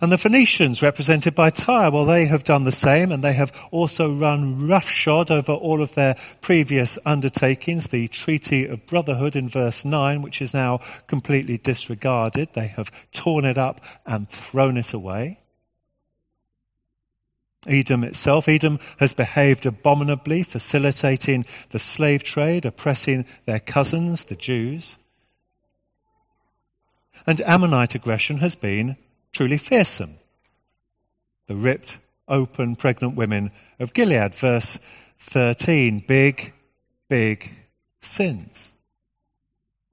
And 0.00 0.10
the 0.10 0.18
Phoenicians, 0.18 0.82
represented 0.82 1.34
by 1.34 1.50
Tyre, 1.50 1.90
well, 1.90 2.04
they 2.04 2.26
have 2.26 2.44
done 2.44 2.64
the 2.64 2.72
same, 2.72 3.12
and 3.12 3.22
they 3.22 3.34
have 3.34 3.52
also 3.70 4.12
run 4.12 4.66
roughshod 4.66 5.30
over 5.30 5.52
all 5.52 5.82
of 5.82 5.94
their 5.94 6.16
previous 6.40 6.98
undertakings. 7.04 7.88
The 7.88 8.08
Treaty 8.08 8.66
of 8.66 8.86
Brotherhood 8.86 9.36
in 9.36 9.48
verse 9.48 9.84
9, 9.84 10.22
which 10.22 10.42
is 10.42 10.54
now 10.54 10.80
completely 11.06 11.58
disregarded, 11.58 12.50
they 12.52 12.68
have 12.68 12.90
torn 13.12 13.44
it 13.44 13.58
up 13.58 13.80
and 14.06 14.28
thrown 14.28 14.76
it 14.76 14.92
away. 14.92 15.40
Edom 17.66 18.04
itself, 18.04 18.48
Edom 18.48 18.78
has 18.98 19.12
behaved 19.12 19.64
abominably, 19.66 20.42
facilitating 20.42 21.46
the 21.70 21.78
slave 21.78 22.22
trade, 22.22 22.66
oppressing 22.66 23.24
their 23.46 23.60
cousins, 23.60 24.24
the 24.24 24.36
Jews. 24.36 24.98
And 27.26 27.40
Ammonite 27.40 27.94
aggression 27.94 28.38
has 28.38 28.54
been 28.54 28.96
truly 29.34 29.58
fearsome. 29.58 30.14
The 31.46 31.56
ripped, 31.56 31.98
open, 32.26 32.76
pregnant 32.76 33.16
women 33.16 33.50
of 33.78 33.92
Gilead, 33.92 34.34
verse 34.34 34.78
13. 35.18 36.04
Big, 36.06 36.54
big 37.08 37.50
sins. 38.00 38.72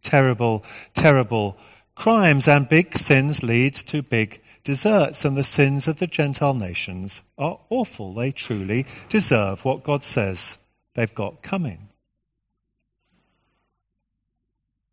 Terrible, 0.01 0.63
terrible 0.93 1.57
crimes 1.95 2.47
and 2.47 2.69
big 2.69 2.97
sins 2.97 3.43
lead 3.43 3.73
to 3.73 4.01
big 4.01 4.41
deserts, 4.63 5.25
and 5.25 5.35
the 5.35 5.43
sins 5.43 5.87
of 5.87 5.97
the 5.97 6.07
Gentile 6.07 6.53
nations 6.53 7.23
are 7.37 7.59
awful. 7.69 8.13
They 8.13 8.31
truly 8.31 8.85
deserve 9.09 9.65
what 9.65 9.83
God 9.83 10.03
says 10.03 10.57
they've 10.93 11.13
got 11.13 11.41
coming. 11.41 11.89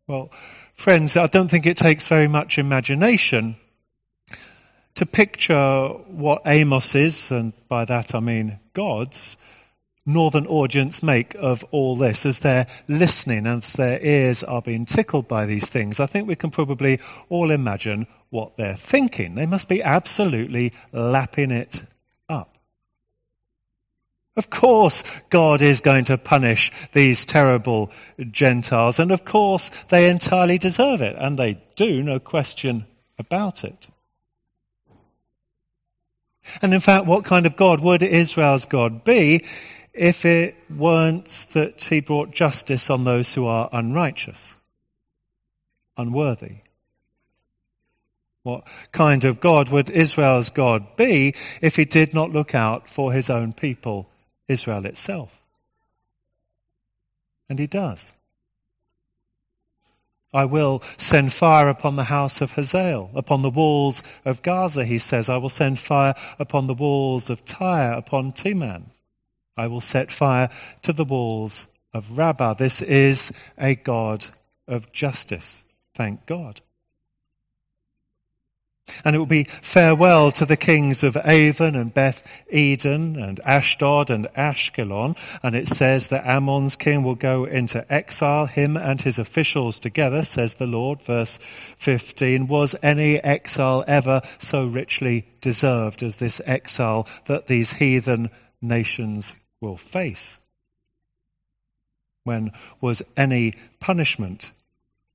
Well, 0.07 0.31
friends, 0.73 1.15
I 1.15 1.27
don't 1.27 1.49
think 1.49 1.67
it 1.67 1.77
takes 1.77 2.07
very 2.07 2.27
much 2.27 2.57
imagination 2.57 3.57
to 4.99 5.05
picture 5.05 5.87
what 6.07 6.41
Amos 6.45 6.93
is, 6.93 7.31
and 7.31 7.53
by 7.69 7.85
that 7.85 8.13
I 8.13 8.19
mean 8.19 8.59
God's, 8.73 9.37
northern 10.05 10.45
audience 10.45 11.01
make 11.01 11.35
of 11.35 11.63
all 11.71 11.95
this 11.95 12.25
as 12.25 12.39
they're 12.39 12.67
listening, 12.89 13.47
as 13.47 13.73
their 13.73 14.01
ears 14.01 14.43
are 14.43 14.61
being 14.61 14.85
tickled 14.85 15.25
by 15.25 15.45
these 15.45 15.69
things. 15.69 16.01
I 16.01 16.05
think 16.05 16.27
we 16.27 16.35
can 16.35 16.51
probably 16.51 16.99
all 17.29 17.49
imagine 17.49 18.07
what 18.29 18.57
they're 18.57 18.75
thinking. 18.75 19.35
They 19.35 19.45
must 19.45 19.69
be 19.69 19.81
absolutely 19.81 20.73
lapping 20.91 21.51
it 21.51 21.81
up. 22.27 22.57
Of 24.35 24.49
course, 24.49 25.05
God 25.29 25.61
is 25.61 25.79
going 25.79 26.03
to 26.05 26.17
punish 26.17 26.73
these 26.91 27.25
terrible 27.25 27.89
Gentiles, 28.31 28.99
and 28.99 29.13
of 29.13 29.23
course, 29.23 29.71
they 29.87 30.09
entirely 30.09 30.57
deserve 30.57 31.01
it, 31.01 31.15
and 31.17 31.39
they 31.39 31.63
do, 31.77 32.03
no 32.03 32.19
question 32.19 32.85
about 33.17 33.63
it. 33.63 33.87
And 36.61 36.73
in 36.73 36.79
fact, 36.79 37.05
what 37.05 37.25
kind 37.25 37.45
of 37.45 37.55
God 37.55 37.81
would 37.81 38.03
Israel's 38.03 38.65
God 38.65 39.03
be 39.03 39.45
if 39.93 40.25
it 40.25 40.55
weren't 40.69 41.47
that 41.53 41.83
he 41.83 41.99
brought 41.99 42.31
justice 42.31 42.89
on 42.89 43.03
those 43.03 43.33
who 43.33 43.45
are 43.45 43.69
unrighteous, 43.71 44.55
unworthy? 45.97 46.57
What 48.43 48.67
kind 48.91 49.25
of 49.25 49.39
God 49.39 49.69
would 49.69 49.89
Israel's 49.89 50.49
God 50.49 50.95
be 50.95 51.35
if 51.61 51.75
he 51.75 51.85
did 51.85 52.13
not 52.13 52.31
look 52.31 52.55
out 52.55 52.89
for 52.89 53.11
his 53.11 53.29
own 53.29 53.53
people, 53.53 54.09
Israel 54.47 54.85
itself? 54.85 55.39
And 57.49 57.59
he 57.59 57.67
does. 57.67 58.13
I 60.33 60.45
will 60.45 60.81
send 60.97 61.33
fire 61.33 61.69
upon 61.69 61.95
the 61.95 62.05
house 62.05 62.41
of 62.41 62.51
Hazael, 62.51 63.09
upon 63.15 63.41
the 63.41 63.49
walls 63.49 64.03
of 64.25 64.43
Gaza, 64.43 64.85
he 64.85 64.99
says. 64.99 65.29
I 65.29 65.37
will 65.37 65.49
send 65.49 65.79
fire 65.79 66.13
upon 66.37 66.67
the 66.67 66.73
walls 66.73 67.29
of 67.29 67.45
Tyre, 67.45 67.93
upon 67.93 68.33
Teman. 68.33 68.91
I 69.57 69.67
will 69.67 69.81
set 69.81 70.11
fire 70.11 70.49
to 70.83 70.93
the 70.93 71.03
walls 71.03 71.67
of 71.93 72.17
Rabbah. 72.17 72.53
This 72.53 72.81
is 72.81 73.31
a 73.57 73.75
God 73.75 74.27
of 74.67 74.91
justice. 74.91 75.65
Thank 75.95 76.25
God. 76.25 76.61
And 79.03 79.15
it 79.15 79.19
will 79.19 79.25
be 79.25 79.43
farewell 79.43 80.31
to 80.33 80.45
the 80.45 80.57
kings 80.57 81.03
of 81.03 81.17
Aven 81.17 81.75
and 81.75 81.93
Beth 81.93 82.23
Eden 82.49 83.17
and 83.17 83.39
Ashdod 83.45 84.09
and 84.09 84.27
Ashkelon. 84.35 85.17
And 85.43 85.55
it 85.55 85.67
says 85.67 86.07
that 86.09 86.25
Ammon's 86.25 86.75
king 86.75 87.03
will 87.03 87.15
go 87.15 87.45
into 87.45 87.85
exile, 87.91 88.45
him 88.45 88.77
and 88.77 89.01
his 89.01 89.19
officials 89.19 89.79
together, 89.79 90.23
says 90.23 90.55
the 90.55 90.67
Lord. 90.67 91.01
Verse 91.01 91.39
15. 91.77 92.47
Was 92.47 92.75
any 92.81 93.19
exile 93.19 93.83
ever 93.87 94.21
so 94.37 94.65
richly 94.65 95.27
deserved 95.41 96.03
as 96.03 96.17
this 96.17 96.41
exile 96.45 97.07
that 97.25 97.47
these 97.47 97.73
heathen 97.73 98.29
nations 98.61 99.35
will 99.61 99.77
face? 99.77 100.39
When 102.23 102.51
was 102.81 103.01
any 103.17 103.55
punishment 103.79 104.51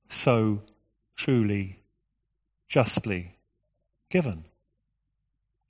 so 0.07 0.61
truly, 1.15 1.79
justly 2.67 3.34
given. 4.09 4.45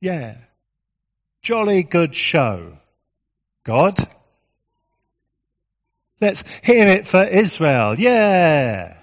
Yeah, 0.02 0.36
Jolly 1.42 1.84
good 1.84 2.16
show. 2.16 2.80
God? 3.64 4.00
Let's 6.20 6.44
hear 6.64 6.88
it 6.88 7.08
for 7.08 7.24
Israel. 7.24 7.94
Yeah. 8.00 8.98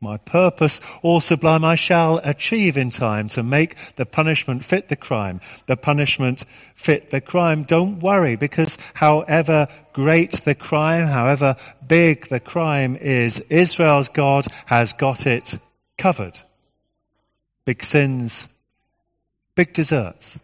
My 0.00 0.16
purpose, 0.16 0.80
all 1.02 1.20
sublime, 1.20 1.64
I 1.64 1.74
shall 1.74 2.18
achieve 2.24 2.78
in 2.78 2.88
time 2.88 3.28
to 3.28 3.42
make 3.42 3.76
the 3.96 4.06
punishment 4.06 4.64
fit 4.64 4.88
the 4.88 4.96
crime. 4.96 5.42
The 5.66 5.76
punishment 5.76 6.44
fit 6.74 7.10
the 7.10 7.20
crime. 7.20 7.62
Don't 7.64 8.00
worry, 8.00 8.36
because 8.36 8.78
however 8.94 9.68
great 9.92 10.32
the 10.44 10.54
crime, 10.54 11.08
however 11.08 11.56
big 11.86 12.28
the 12.28 12.40
crime 12.40 12.96
is, 12.96 13.40
Israel's 13.50 14.08
God 14.08 14.46
has 14.66 14.94
got 14.94 15.26
it 15.26 15.58
covered. 15.98 16.40
Big 17.64 17.82
sins, 17.82 18.48
big 19.54 19.72
deserts. 19.72 20.38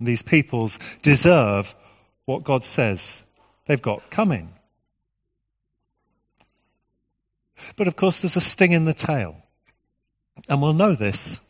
These 0.00 0.22
peoples 0.22 0.78
deserve 1.02 1.74
what 2.26 2.44
God 2.44 2.64
says 2.64 3.24
they've 3.66 3.80
got 3.80 4.10
coming. 4.10 4.52
But 7.76 7.88
of 7.88 7.96
course, 7.96 8.20
there's 8.20 8.36
a 8.36 8.40
sting 8.40 8.72
in 8.72 8.84
the 8.84 8.94
tail. 8.94 9.36
And 10.48 10.60
we'll 10.60 10.72
know 10.72 10.94
this 10.94 11.40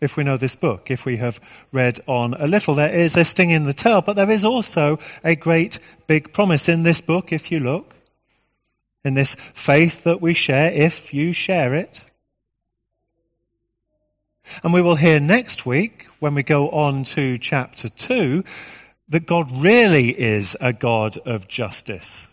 if 0.00 0.16
we 0.16 0.24
know 0.24 0.36
this 0.36 0.56
book, 0.56 0.90
if 0.90 1.06
we 1.06 1.16
have 1.16 1.40
read 1.72 2.00
on 2.06 2.34
a 2.34 2.46
little. 2.46 2.74
There 2.74 2.92
is 2.92 3.16
a 3.16 3.24
sting 3.24 3.50
in 3.50 3.64
the 3.64 3.72
tail, 3.72 4.02
but 4.02 4.16
there 4.16 4.30
is 4.30 4.44
also 4.44 4.98
a 5.24 5.34
great 5.34 5.78
big 6.06 6.32
promise 6.32 6.68
in 6.68 6.82
this 6.82 7.00
book, 7.00 7.32
if 7.32 7.50
you 7.50 7.60
look, 7.60 7.94
in 9.04 9.14
this 9.14 9.36
faith 9.54 10.04
that 10.04 10.20
we 10.20 10.34
share, 10.34 10.70
if 10.70 11.14
you 11.14 11.32
share 11.32 11.74
it. 11.74 12.04
And 14.62 14.72
we 14.72 14.82
will 14.82 14.96
hear 14.96 15.20
next 15.20 15.66
week, 15.66 16.06
when 16.20 16.34
we 16.34 16.42
go 16.42 16.70
on 16.70 17.04
to 17.04 17.38
chapter 17.38 17.88
2, 17.88 18.44
that 19.08 19.26
God 19.26 19.50
really 19.60 20.08
is 20.18 20.56
a 20.60 20.72
God 20.72 21.16
of 21.18 21.48
justice. 21.48 22.28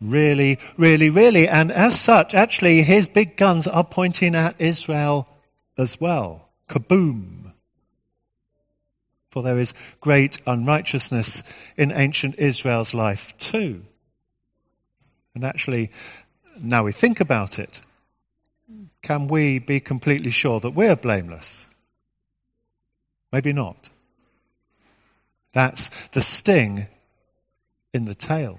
Really, 0.00 0.58
really, 0.76 1.10
really. 1.10 1.48
And 1.48 1.72
as 1.72 1.98
such, 1.98 2.34
actually, 2.34 2.82
his 2.82 3.08
big 3.08 3.36
guns 3.36 3.66
are 3.66 3.84
pointing 3.84 4.34
at 4.34 4.60
Israel 4.60 5.28
as 5.76 6.00
well. 6.00 6.48
Kaboom. 6.68 7.52
For 9.30 9.42
there 9.42 9.58
is 9.58 9.74
great 10.00 10.38
unrighteousness 10.46 11.42
in 11.76 11.92
ancient 11.92 12.36
Israel's 12.38 12.94
life 12.94 13.36
too. 13.38 13.82
And 15.34 15.44
actually, 15.44 15.90
now 16.60 16.84
we 16.84 16.92
think 16.92 17.20
about 17.20 17.58
it, 17.58 17.82
can 19.02 19.28
we 19.28 19.58
be 19.58 19.80
completely 19.80 20.30
sure 20.30 20.60
that 20.60 20.70
we're 20.70 20.96
blameless? 20.96 21.68
Maybe 23.32 23.52
not. 23.52 23.90
That's 25.52 25.90
the 26.12 26.20
sting 26.20 26.86
in 27.92 28.04
the 28.04 28.14
tail. 28.14 28.58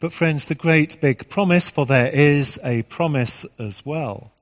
But, 0.00 0.12
friends, 0.12 0.46
the 0.46 0.54
great 0.54 1.00
big 1.00 1.28
promise, 1.28 1.70
for 1.70 1.86
there 1.86 2.10
is 2.10 2.58
a 2.62 2.82
promise 2.82 3.44
as 3.58 3.84
well. 3.84 4.32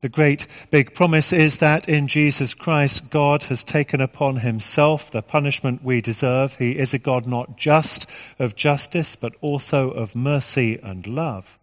The 0.00 0.08
great 0.08 0.46
big 0.70 0.94
promise 0.94 1.32
is 1.32 1.58
that 1.58 1.88
in 1.88 2.08
Jesus 2.08 2.54
Christ, 2.54 3.10
God 3.10 3.44
has 3.44 3.62
taken 3.62 4.00
upon 4.00 4.36
himself 4.36 5.10
the 5.10 5.22
punishment 5.22 5.84
we 5.84 6.00
deserve. 6.00 6.56
He 6.56 6.78
is 6.78 6.92
a 6.92 6.98
God 6.98 7.26
not 7.26 7.56
just 7.56 8.08
of 8.38 8.56
justice, 8.56 9.14
but 9.14 9.34
also 9.40 9.90
of 9.90 10.16
mercy 10.16 10.78
and 10.82 11.06
love. 11.06 11.58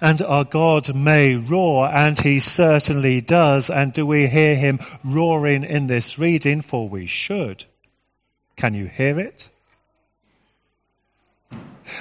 And 0.00 0.20
our 0.22 0.44
God 0.44 0.94
may 0.94 1.36
roar, 1.36 1.88
and 1.88 2.18
he 2.18 2.40
certainly 2.40 3.20
does. 3.20 3.70
And 3.70 3.92
do 3.92 4.06
we 4.06 4.26
hear 4.26 4.56
him 4.56 4.80
roaring 5.04 5.64
in 5.64 5.86
this 5.86 6.18
reading? 6.18 6.60
For 6.60 6.88
we 6.88 7.06
should. 7.06 7.64
Can 8.56 8.74
you 8.74 8.86
hear 8.86 9.20
it? 9.20 9.50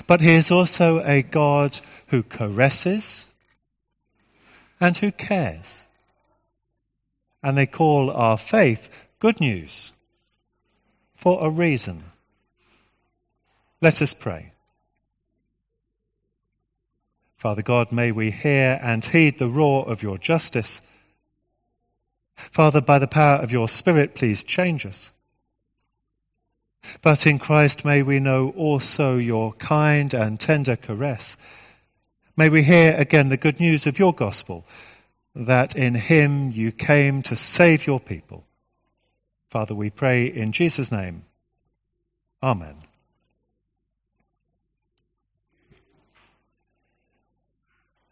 But 0.07 0.21
he 0.21 0.33
is 0.33 0.51
also 0.51 1.01
a 1.03 1.21
God 1.21 1.79
who 2.07 2.23
caresses 2.23 3.27
and 4.79 4.97
who 4.97 5.11
cares. 5.11 5.83
And 7.43 7.57
they 7.57 7.67
call 7.67 8.09
our 8.09 8.37
faith 8.37 8.89
good 9.19 9.39
news 9.39 9.91
for 11.15 11.45
a 11.45 11.49
reason. 11.49 12.05
Let 13.81 14.01
us 14.01 14.13
pray. 14.13 14.54
Father 17.45 17.61
God, 17.61 17.91
may 17.91 18.11
we 18.11 18.31
hear 18.31 18.79
and 18.81 19.05
heed 19.05 19.37
the 19.37 19.47
roar 19.47 19.87
of 19.87 20.01
your 20.01 20.17
justice. 20.17 20.81
Father, 22.35 22.81
by 22.81 22.97
the 22.97 23.05
power 23.05 23.35
of 23.35 23.51
your 23.51 23.69
Spirit, 23.69 24.15
please 24.15 24.43
change 24.43 24.83
us. 24.83 25.11
But 27.03 27.27
in 27.27 27.37
Christ 27.37 27.85
may 27.85 28.01
we 28.01 28.19
know 28.19 28.49
also 28.57 29.17
your 29.17 29.53
kind 29.53 30.11
and 30.11 30.39
tender 30.39 30.75
caress. 30.75 31.37
May 32.35 32.49
we 32.49 32.63
hear 32.63 32.95
again 32.97 33.29
the 33.29 33.37
good 33.37 33.59
news 33.59 33.85
of 33.85 33.99
your 33.99 34.11
gospel, 34.11 34.65
that 35.35 35.75
in 35.75 35.93
him 35.93 36.49
you 36.49 36.71
came 36.71 37.21
to 37.21 37.35
save 37.35 37.85
your 37.85 37.99
people. 37.99 38.43
Father, 39.51 39.75
we 39.75 39.91
pray 39.91 40.25
in 40.25 40.51
Jesus' 40.51 40.91
name. 40.91 41.25
Amen. 42.41 42.84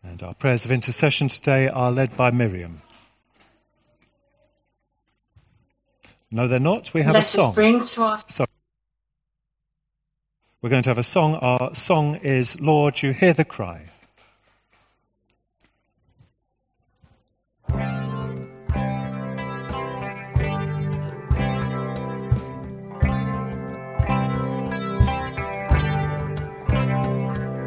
And 0.04 0.22
our 0.22 0.34
prayers 0.34 0.66
of 0.66 0.72
intercession 0.72 1.30
today 1.30 1.68
are 1.70 1.92
led 1.92 2.16
by 2.18 2.30
Miriam. 2.32 2.82
No, 6.30 6.48
they're 6.48 6.60
not. 6.60 6.94
We 6.94 7.04
have 7.04 7.14
Let 7.14 7.24
a 7.24 7.28
song. 7.28 7.54
bring 7.54 7.84
to 7.84 8.02
our 8.02 8.24
Sorry. 8.28 8.48
We're 10.62 10.70
going 10.70 10.84
to 10.84 10.90
have 10.90 10.98
a 10.98 11.04
song. 11.04 11.36
Our 11.36 11.74
song 11.76 12.16
is 12.16 12.60
Lord, 12.60 13.02
You 13.02 13.14
Hear 13.14 13.34
the 13.34 13.46
Cry. 13.46 13.86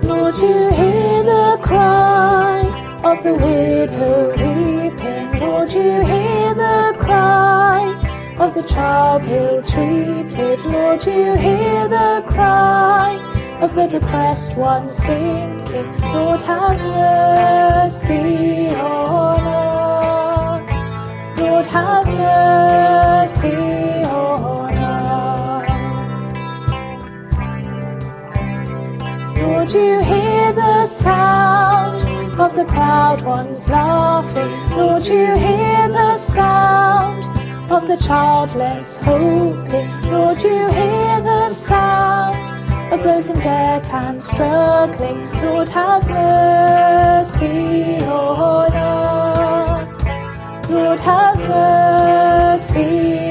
Lord, 0.02 0.38
you 0.38 0.70
hear 0.70 1.15
the 1.26 1.58
cry 1.60 2.60
of 3.02 3.22
the 3.24 3.34
widow 3.34 4.30
weeping. 4.30 5.40
Lord, 5.40 5.72
you 5.72 6.00
hear 6.12 6.54
the 6.54 6.94
cry 7.00 7.82
of 8.38 8.54
the 8.54 8.62
child 8.62 9.26
ill-treated. 9.26 10.60
Lord, 10.64 11.04
you 11.04 11.34
hear 11.34 11.88
the 11.88 12.22
cry 12.28 13.18
of 13.60 13.74
the 13.74 13.88
depressed 13.88 14.56
one 14.56 14.88
sinking. 14.88 16.00
Lord, 16.12 16.42
have 16.42 16.78
mercy 16.80 18.68
on 18.76 19.40
us. 20.60 20.70
Lord, 21.40 21.66
have 21.66 22.06
mercy 22.06 23.56
Lord, 29.46 29.72
you 29.72 30.00
hear 30.02 30.52
the 30.52 30.86
sound 30.86 32.02
of 32.40 32.56
the 32.56 32.64
proud 32.64 33.22
ones 33.22 33.68
laughing. 33.68 34.50
Lord, 34.76 35.06
you 35.06 35.36
hear 35.36 35.88
the 35.88 36.18
sound 36.18 37.24
of 37.70 37.86
the 37.86 37.96
childless 37.96 38.96
hoping. 38.96 39.88
Lord, 40.10 40.42
you 40.42 40.68
hear 40.80 41.20
the 41.20 41.48
sound 41.48 42.36
of 42.92 43.04
those 43.04 43.28
in 43.28 43.38
debt 43.38 43.88
and 43.92 44.20
struggling. 44.22 45.30
Lord, 45.40 45.68
have 45.68 46.08
mercy 46.08 48.04
on 48.04 48.72
us. 48.72 49.92
Lord, 50.68 50.98
have 50.98 51.38
mercy 51.38 53.25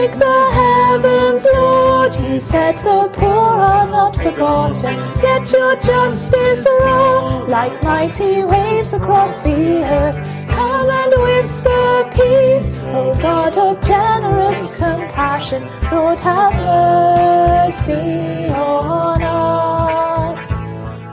Break 0.00 0.12
the 0.12 0.50
heavens, 0.52 1.44
Lord, 1.52 2.14
you 2.14 2.40
said 2.40 2.78
the 2.78 3.10
poor 3.12 3.28
are 3.28 3.86
not 3.86 4.16
forgotten. 4.16 4.96
Let 5.20 5.52
your 5.52 5.76
justice 5.76 6.66
roll 6.80 7.46
like 7.46 7.82
mighty 7.82 8.42
waves 8.42 8.94
across 8.94 9.36
the 9.42 9.84
earth. 9.84 10.16
Come 10.48 10.88
and 10.88 11.12
whisper 11.22 12.10
peace, 12.14 12.74
O 12.96 13.12
God 13.20 13.58
of 13.58 13.78
generous 13.86 14.74
compassion. 14.78 15.68
Lord, 15.92 16.18
have 16.20 16.54
mercy 16.54 18.48
on 18.54 19.20
us. 19.20 20.50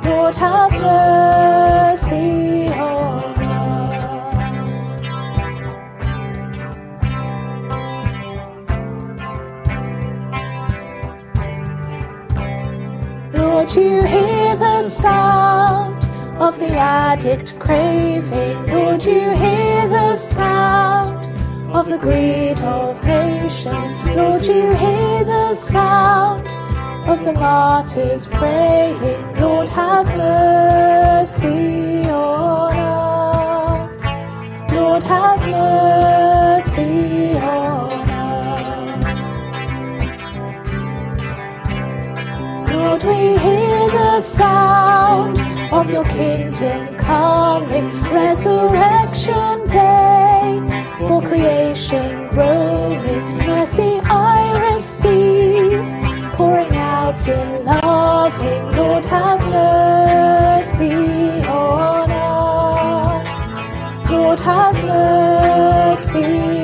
Lord, 0.05 0.35
have 0.35 0.71
mercy 0.71 2.69
on 2.69 3.15
us. 3.15 3.16
Lord, 13.67 13.83
you 13.83 14.01
hear 14.01 14.55
the 14.55 14.81
sound 14.81 16.01
of 16.39 16.57
the 16.57 16.77
addict 16.77 17.59
craving. 17.59 18.65
Lord, 18.67 19.03
you 19.03 19.35
hear 19.35 19.89
the 19.89 20.15
sound 20.15 21.27
of 21.75 21.87
the 21.87 21.97
greed 21.97 22.61
of 22.61 23.03
nations. 23.03 23.93
Lord, 24.15 24.45
you 24.45 24.73
hear 24.73 25.25
the 25.25 25.53
sound 25.53 26.47
of 27.09 27.25
the 27.25 27.33
martyrs 27.33 28.27
praying. 28.27 29.35
Lord, 29.35 29.67
have 29.67 30.07
mercy 30.15 32.09
on 32.09 32.77
us. 32.77 34.01
Lord, 34.71 35.03
have 35.03 35.41
mercy 35.41 37.33
on 37.35 37.41
us. 37.43 37.66
Lord, 42.87 43.03
we 43.03 43.37
hear 43.37 43.91
the 43.91 44.21
sound 44.21 45.41
of 45.73 45.91
your 45.91 46.05
kingdom 46.05 46.95
coming, 46.95 47.91
resurrection 48.03 49.67
day, 49.67 50.61
for 50.97 51.21
creation 51.21 52.29
groaning. 52.29 53.25
Mercy 53.45 53.99
I 54.03 54.71
receive, 54.71 55.83
pouring 56.35 56.77
out 56.77 57.27
in 57.27 57.65
loving. 57.65 58.77
Lord, 58.77 59.05
have 59.05 59.41
mercy 59.41 60.93
on 61.45 62.09
us. 62.09 63.31
Lord, 64.09 64.39
have 64.39 64.75
mercy 64.75 66.56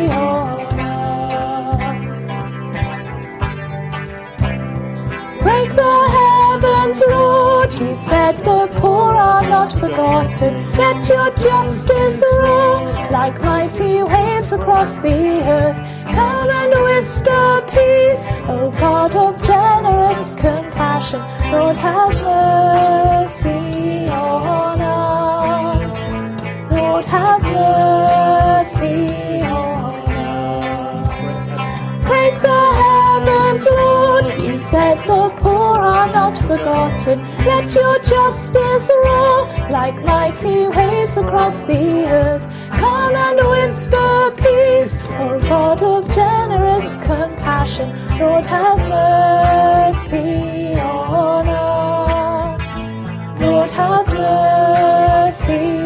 You 7.94 7.98
said 7.98 8.38
the 8.38 8.68
poor 8.80 9.14
are 9.14 9.48
not 9.48 9.72
forgotten. 9.72 10.54
Let 10.72 11.08
your 11.08 11.30
justice 11.36 12.24
roll 12.40 12.86
like 13.12 13.40
mighty 13.40 14.02
waves 14.02 14.52
across 14.52 14.96
the 14.96 15.44
earth. 15.48 15.78
Come 16.08 16.50
and 16.50 16.74
whisper 16.86 17.62
peace, 17.70 18.26
O 18.50 18.72
God 18.80 19.16
of 19.16 19.40
generous 19.44 20.34
compassion. 20.34 21.22
Lord, 21.52 21.78
have 21.78 22.16
mercy 22.16 24.08
on 24.10 24.82
us. 24.82 25.96
Lord, 26.72 27.06
have 27.06 27.44
mercy 27.44 29.42
on 29.44 30.12
us. 31.20 31.36
Break 32.08 32.42
the 32.42 32.62
heavens, 32.82 33.66
Lord. 33.68 34.42
You 34.42 34.58
said 34.58 34.98
the 35.02 35.33
are 36.04 36.14
not 36.14 36.38
forgotten. 36.38 37.20
Let 37.46 37.74
your 37.74 37.98
justice 38.00 38.92
roll 39.06 39.48
like 39.70 39.96
mighty 40.04 40.68
waves 40.68 41.16
across 41.18 41.62
the 41.62 42.06
earth. 42.08 42.46
Come 42.72 43.16
and 43.16 43.40
whisper 43.54 44.32
peace, 44.38 44.98
O 45.24 45.40
God 45.40 45.82
of 45.82 46.04
generous 46.14 46.88
compassion. 47.04 47.90
Lord, 48.20 48.46
have 48.48 48.80
mercy 48.80 50.76
on 50.80 51.48
us. 51.48 52.68
Lord, 53.42 53.72
have 53.72 54.08
mercy 54.08 55.83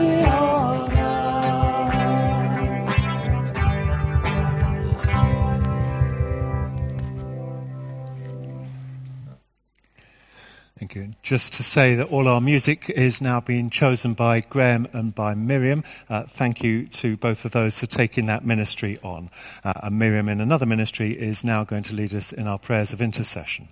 Just 11.27 11.51
to 11.55 11.63
say 11.63 11.93
that 11.95 12.07
all 12.07 12.25
our 12.25 12.39
music 12.39 12.89
is 12.89 13.19
now 13.19 13.41
being 13.41 13.69
chosen 13.69 14.13
by 14.13 14.39
Graham 14.39 14.87
and 14.93 15.13
by 15.13 15.33
Miriam. 15.33 15.83
Uh, 16.09 16.23
thank 16.23 16.63
you 16.63 16.87
to 16.87 17.17
both 17.17 17.43
of 17.43 17.51
those 17.51 17.77
for 17.77 17.85
taking 17.85 18.27
that 18.27 18.45
ministry 18.45 18.97
on. 19.03 19.29
Uh, 19.61 19.73
and 19.83 19.99
Miriam, 19.99 20.29
in 20.29 20.39
another 20.39 20.65
ministry, 20.65 21.11
is 21.11 21.43
now 21.43 21.65
going 21.65 21.83
to 21.83 21.93
lead 21.93 22.15
us 22.15 22.31
in 22.31 22.47
our 22.47 22.57
prayers 22.57 22.93
of 22.93 23.01
intercession. 23.01 23.67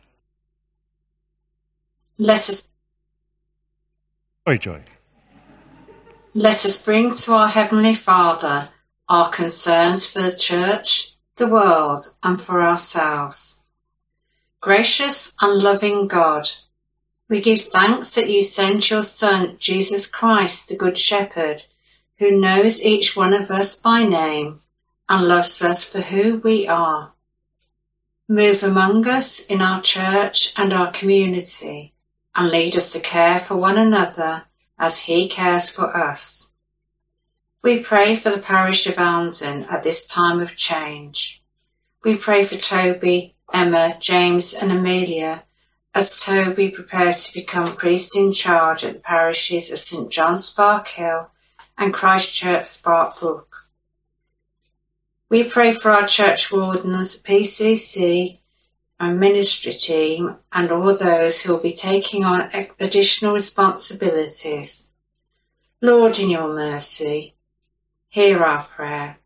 Let 2.18 2.50
us 2.50 2.68
Sorry, 4.46 4.60
Joy. 4.60 4.82
let 6.34 6.66
us 6.66 6.84
bring 6.84 7.14
to 7.14 7.32
our 7.32 7.48
heavenly 7.48 7.96
Father 7.96 8.68
our 9.08 9.30
concerns 9.30 10.06
for 10.06 10.22
the 10.22 10.36
church, 10.36 11.14
the 11.38 11.48
world, 11.48 12.02
and 12.22 12.38
for 12.38 12.62
ourselves. 12.62 13.62
Gracious 14.60 15.38
and 15.40 15.64
loving 15.64 16.10
God, 16.10 16.50
we 17.28 17.42
give 17.42 17.62
thanks 17.62 18.14
that 18.16 18.30
you 18.30 18.42
sent 18.42 18.92
your 18.92 19.02
Son, 19.02 19.56
Jesus 19.58 20.06
Christ, 20.06 20.70
the 20.70 20.76
Good 20.76 20.98
Shepherd, 20.98 21.64
who 22.20 22.40
knows 22.40 22.84
each 22.84 23.16
one 23.16 23.34
of 23.34 23.50
us 23.50 23.76
by 23.76 24.04
name 24.04 24.60
and 25.10 25.28
loves 25.28 25.62
us 25.62 25.84
for 25.84 26.02
who 26.02 26.38
we 26.40 26.68
are. 26.68 27.14
Move 28.30 28.64
among 28.64 29.08
us 29.08 29.40
in 29.40 29.62
our 29.62 29.82
church 29.82 30.54
and 30.58 30.72
our 30.72 30.92
community 30.92 31.94
and 32.36 32.50
lead 32.50 32.76
us 32.76 32.94
to 32.94 33.00
care 33.00 33.40
for 33.40 33.56
one 33.56 33.78
another 33.78 34.44
as 34.78 35.02
he 35.02 35.28
cares 35.28 35.70
for 35.70 35.98
us. 35.98 36.50
We 37.64 37.82
pray 37.82 38.16
for 38.16 38.30
the 38.30 38.38
parish 38.38 38.86
of 38.86 39.00
Elmdon 39.00 39.66
at 39.72 39.82
this 39.82 40.08
time 40.08 40.40
of 40.40 40.56
change. 40.56 41.42
We 42.04 42.18
pray 42.18 42.44
for 42.44 42.58
Toby, 42.58 43.36
Emma, 43.52 43.98
James 44.00 44.54
and 44.54 44.72
Amelia 44.72 45.45
as 45.96 46.22
Toby 46.22 46.70
prepares 46.70 47.26
to 47.26 47.34
become 47.34 47.74
priest 47.74 48.18
in 48.18 48.34
charge 48.34 48.84
at 48.84 48.96
the 48.96 49.00
parishes 49.00 49.72
of 49.72 49.80
St 49.80 50.12
John 50.12 50.36
Sparkhill 50.36 51.30
and 51.78 51.94
Christchurch 51.94 52.66
Sparkbrook. 52.66 53.48
We 55.30 55.46
pray 55.46 55.72
for 55.72 55.92
our 55.92 56.06
church 56.06 56.52
wardens, 56.52 57.20
PCC 57.22 58.40
and 59.00 59.20
ministry 59.20 59.74
team 59.74 60.36
and 60.52 60.70
all 60.70 60.98
those 60.98 61.42
who 61.42 61.54
will 61.54 61.62
be 61.62 61.74
taking 61.74 62.26
on 62.26 62.50
additional 62.78 63.34
responsibilities. 63.34 64.92
Lord, 65.82 66.20
in 66.20 66.30
your 66.30 66.54
mercy, 66.54 67.36
hear 68.10 68.44
our 68.44 68.64
prayer. 68.64 69.18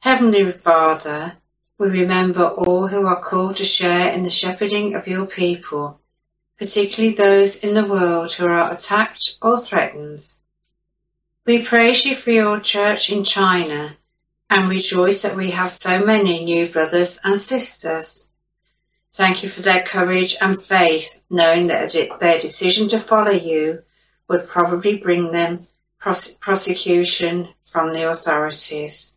Heavenly 0.00 0.50
Father, 0.50 1.37
we 1.78 1.88
remember 1.88 2.44
all 2.44 2.88
who 2.88 3.06
are 3.06 3.20
called 3.20 3.56
to 3.56 3.64
share 3.64 4.12
in 4.12 4.24
the 4.24 4.30
shepherding 4.30 4.94
of 4.94 5.06
your 5.06 5.26
people, 5.26 6.00
particularly 6.58 7.14
those 7.14 7.62
in 7.62 7.74
the 7.74 7.84
world 7.84 8.32
who 8.32 8.46
are 8.46 8.72
attacked 8.72 9.36
or 9.40 9.56
threatened. 9.56 10.20
We 11.46 11.62
praise 11.62 12.04
you 12.04 12.16
for 12.16 12.30
your 12.30 12.58
church 12.58 13.10
in 13.10 13.22
China 13.22 13.96
and 14.50 14.68
rejoice 14.68 15.22
that 15.22 15.36
we 15.36 15.52
have 15.52 15.70
so 15.70 16.04
many 16.04 16.44
new 16.44 16.66
brothers 16.66 17.20
and 17.22 17.38
sisters. 17.38 18.28
Thank 19.12 19.42
you 19.42 19.48
for 19.48 19.62
their 19.62 19.84
courage 19.84 20.36
and 20.40 20.60
faith, 20.60 21.22
knowing 21.30 21.68
that 21.68 21.92
their 22.18 22.40
decision 22.40 22.88
to 22.88 22.98
follow 22.98 23.30
you 23.30 23.82
would 24.28 24.48
probably 24.48 24.98
bring 24.98 25.30
them 25.30 25.66
prose- 25.98 26.34
prosecution 26.38 27.48
from 27.64 27.92
the 27.92 28.08
authorities. 28.08 29.14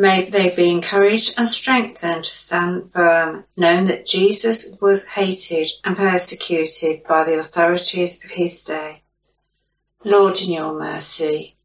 May 0.00 0.30
they 0.30 0.50
be 0.50 0.70
encouraged 0.70 1.34
and 1.36 1.48
strengthened 1.48 2.22
to 2.22 2.30
stand 2.30 2.88
firm, 2.88 3.46
knowing 3.56 3.86
that 3.86 4.06
Jesus 4.06 4.76
was 4.80 5.08
hated 5.08 5.72
and 5.82 5.96
persecuted 5.96 7.02
by 7.02 7.24
the 7.24 7.36
authorities 7.36 8.24
of 8.24 8.30
his 8.30 8.62
day. 8.62 9.02
Lord, 10.04 10.40
in 10.40 10.52
your 10.52 10.72
mercy, 10.72 11.56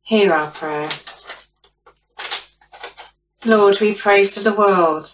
hear 0.00 0.32
our 0.32 0.52
prayer. 0.52 0.90
Lord, 3.44 3.80
we 3.80 3.94
pray 3.94 4.22
for 4.26 4.38
the 4.38 4.54
world, 4.54 5.10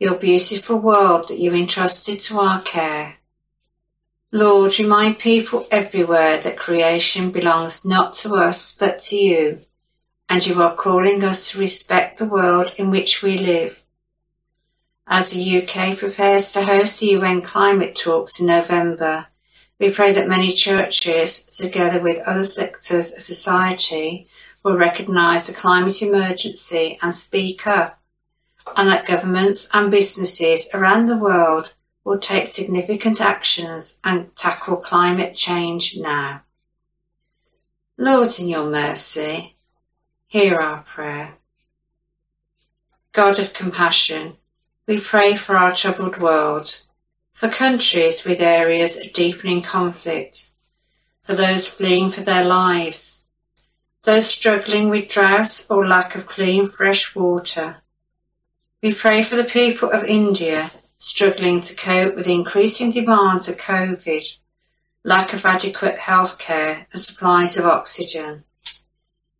your 0.00 0.16
beautiful 0.16 0.80
world 0.80 1.28
that 1.28 1.38
you 1.38 1.54
entrusted 1.54 2.18
to 2.22 2.40
our 2.40 2.62
care. 2.62 3.18
Lord, 4.32 4.76
remind 4.80 5.20
people 5.20 5.68
everywhere 5.70 6.40
that 6.40 6.56
creation 6.56 7.30
belongs 7.30 7.84
not 7.84 8.14
to 8.14 8.34
us 8.34 8.74
but 8.74 8.98
to 9.02 9.16
you, 9.16 9.60
and 10.32 10.46
you 10.46 10.62
are 10.62 10.74
calling 10.74 11.22
us 11.22 11.50
to 11.50 11.58
respect 11.58 12.16
the 12.16 12.24
world 12.24 12.72
in 12.78 12.88
which 12.88 13.22
we 13.22 13.36
live. 13.36 13.84
As 15.06 15.30
the 15.30 15.58
UK 15.58 15.98
prepares 15.98 16.54
to 16.54 16.62
host 16.62 17.00
the 17.00 17.08
UN 17.08 17.42
climate 17.42 17.94
talks 17.94 18.40
in 18.40 18.46
November, 18.46 19.26
we 19.78 19.90
pray 19.90 20.10
that 20.12 20.26
many 20.26 20.50
churches, 20.50 21.44
together 21.44 22.00
with 22.00 22.26
other 22.26 22.44
sectors 22.44 23.12
of 23.12 23.20
society, 23.20 24.26
will 24.62 24.74
recognise 24.74 25.46
the 25.46 25.52
climate 25.52 26.00
emergency 26.00 26.98
and 27.02 27.12
speak 27.12 27.66
up, 27.66 28.00
and 28.74 28.88
that 28.88 29.06
governments 29.06 29.68
and 29.74 29.90
businesses 29.90 30.66
around 30.72 31.08
the 31.08 31.18
world 31.18 31.74
will 32.04 32.18
take 32.18 32.48
significant 32.48 33.20
actions 33.20 33.98
and 34.02 34.34
tackle 34.34 34.78
climate 34.78 35.36
change 35.36 35.98
now. 35.98 36.40
Lord, 37.98 38.30
in 38.40 38.48
your 38.48 38.70
mercy, 38.70 39.51
hear 40.32 40.58
our 40.58 40.80
prayer. 40.80 41.34
God 43.12 43.38
of 43.38 43.52
compassion, 43.52 44.38
we 44.88 44.98
pray 44.98 45.36
for 45.36 45.58
our 45.58 45.72
troubled 45.72 46.16
world, 46.16 46.80
for 47.32 47.50
countries 47.50 48.24
with 48.24 48.40
areas 48.40 48.96
of 48.96 49.12
deepening 49.12 49.60
conflict, 49.60 50.52
for 51.20 51.34
those 51.34 51.68
fleeing 51.68 52.08
for 52.08 52.22
their 52.22 52.46
lives, 52.46 53.24
those 54.04 54.26
struggling 54.26 54.88
with 54.88 55.10
drought 55.10 55.66
or 55.68 55.86
lack 55.86 56.14
of 56.14 56.26
clean 56.26 56.66
fresh 56.66 57.14
water. 57.14 57.82
We 58.82 58.94
pray 58.94 59.22
for 59.22 59.36
the 59.36 59.44
people 59.44 59.90
of 59.90 60.02
India 60.02 60.70
struggling 60.96 61.60
to 61.60 61.74
cope 61.74 62.16
with 62.16 62.26
increasing 62.26 62.90
demands 62.90 63.50
of 63.50 63.58
COVID, 63.58 64.38
lack 65.04 65.34
of 65.34 65.44
adequate 65.44 65.98
health 65.98 66.38
care 66.38 66.86
and 66.90 66.98
supplies 67.02 67.58
of 67.58 67.66
oxygen. 67.66 68.44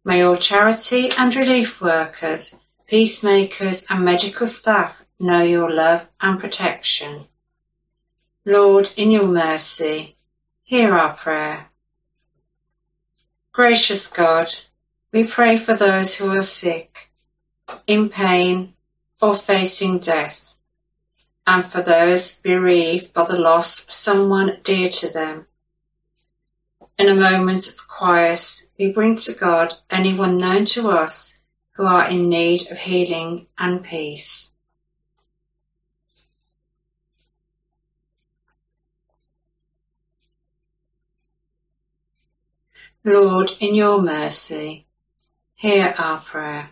May 0.05 0.23
all 0.23 0.37
charity 0.37 1.11
and 1.17 1.35
relief 1.37 1.81
workers, 1.81 2.57
peacemakers 2.87 3.87
and 3.89 4.05
medical 4.05 4.49
staff 4.49 5.05
know 5.21 5.43
your 5.43 5.73
love 5.73 6.11
and 6.21 6.41
protection. 6.41 7.21
Lord, 8.45 8.91
in 8.97 9.13
your 9.13 9.29
mercy, 9.29 10.17
hear 10.65 10.93
our 10.93 11.15
prayer. 11.15 11.69
Gracious 13.53 14.09
God, 14.09 14.49
we 15.13 15.25
pray 15.25 15.57
for 15.57 15.75
those 15.75 16.17
who 16.17 16.37
are 16.37 16.43
sick, 16.43 17.13
in 17.87 18.09
pain, 18.09 18.73
or 19.21 19.37
facing 19.37 20.01
death, 20.01 20.57
and 21.47 21.65
for 21.65 21.81
those 21.81 22.41
bereaved 22.41 23.13
by 23.13 23.25
the 23.25 23.39
loss 23.39 23.85
of 23.85 23.93
someone 23.93 24.59
dear 24.65 24.89
to 24.89 25.13
them. 25.13 25.47
In 26.99 27.09
a 27.09 27.15
moment 27.15 27.69
of 27.69 27.87
quiet, 27.87 28.62
we 28.79 28.93
bring 28.93 29.17
to 29.17 29.33
God 29.33 29.75
anyone 29.91 30.39
known 30.39 30.65
to 30.67 30.91
us 30.91 31.41
who 31.73 31.87
are 31.87 32.09
in 32.09 32.29
need 32.29 32.71
of 32.71 32.79
healing 32.79 33.47
and 33.59 33.85
peace. 33.85 34.53
Lord, 43.05 43.53
in 43.59 43.75
your 43.75 44.01
mercy, 44.01 44.87
hear 45.55 45.95
our 45.99 46.19
prayer. 46.19 46.71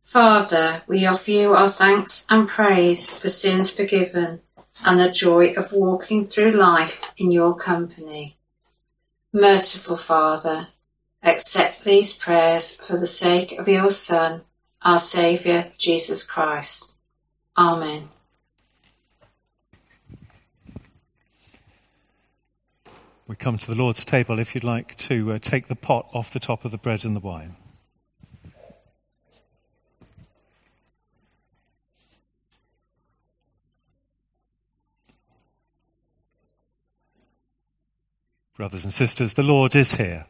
Father, 0.00 0.82
we 0.86 1.06
offer 1.06 1.32
you 1.32 1.54
our 1.54 1.66
thanks 1.66 2.24
and 2.30 2.46
praise 2.46 3.10
for 3.10 3.28
sins 3.28 3.70
forgiven 3.70 4.42
and 4.84 5.00
the 5.00 5.10
joy 5.10 5.54
of 5.54 5.72
walking 5.72 6.26
through 6.26 6.52
life 6.52 7.02
in 7.16 7.32
your 7.32 7.56
company. 7.56 8.36
Merciful 9.36 9.96
Father, 9.96 10.68
accept 11.20 11.82
these 11.82 12.14
prayers 12.14 12.76
for 12.76 12.96
the 12.96 13.04
sake 13.04 13.58
of 13.58 13.66
your 13.66 13.90
Son, 13.90 14.42
our 14.82 15.00
Saviour, 15.00 15.64
Jesus 15.76 16.22
Christ. 16.22 16.94
Amen. 17.58 18.10
We 23.26 23.34
come 23.34 23.58
to 23.58 23.66
the 23.66 23.76
Lord's 23.76 24.04
table 24.04 24.38
if 24.38 24.54
you'd 24.54 24.62
like 24.62 24.94
to 24.98 25.32
uh, 25.32 25.38
take 25.40 25.66
the 25.66 25.74
pot 25.74 26.06
off 26.14 26.32
the 26.32 26.38
top 26.38 26.64
of 26.64 26.70
the 26.70 26.78
bread 26.78 27.04
and 27.04 27.16
the 27.16 27.20
wine. 27.20 27.56
Brothers 38.56 38.84
and 38.84 38.92
sisters, 38.92 39.34
the 39.34 39.42
Lord 39.42 39.74
is 39.74 39.96
here. 39.96 40.26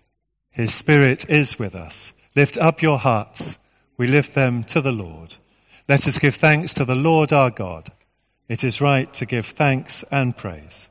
His 0.50 0.72
Spirit 0.72 1.28
is 1.28 1.58
with 1.58 1.74
us. 1.74 2.14
Lift 2.34 2.56
up 2.56 2.80
your 2.80 2.98
hearts. 2.98 3.58
We 3.98 4.06
lift 4.06 4.34
them 4.34 4.64
to 4.64 4.80
the 4.80 4.92
Lord. 4.92 5.36
Let 5.90 6.08
us 6.08 6.18
give 6.18 6.34
thanks 6.34 6.72
to 6.74 6.86
the 6.86 6.94
Lord 6.94 7.34
our 7.34 7.50
God. 7.50 7.90
It 8.48 8.64
is 8.64 8.80
right 8.80 9.12
to 9.12 9.26
give 9.26 9.44
thanks 9.44 10.04
and 10.10 10.34
praise. 10.34 10.88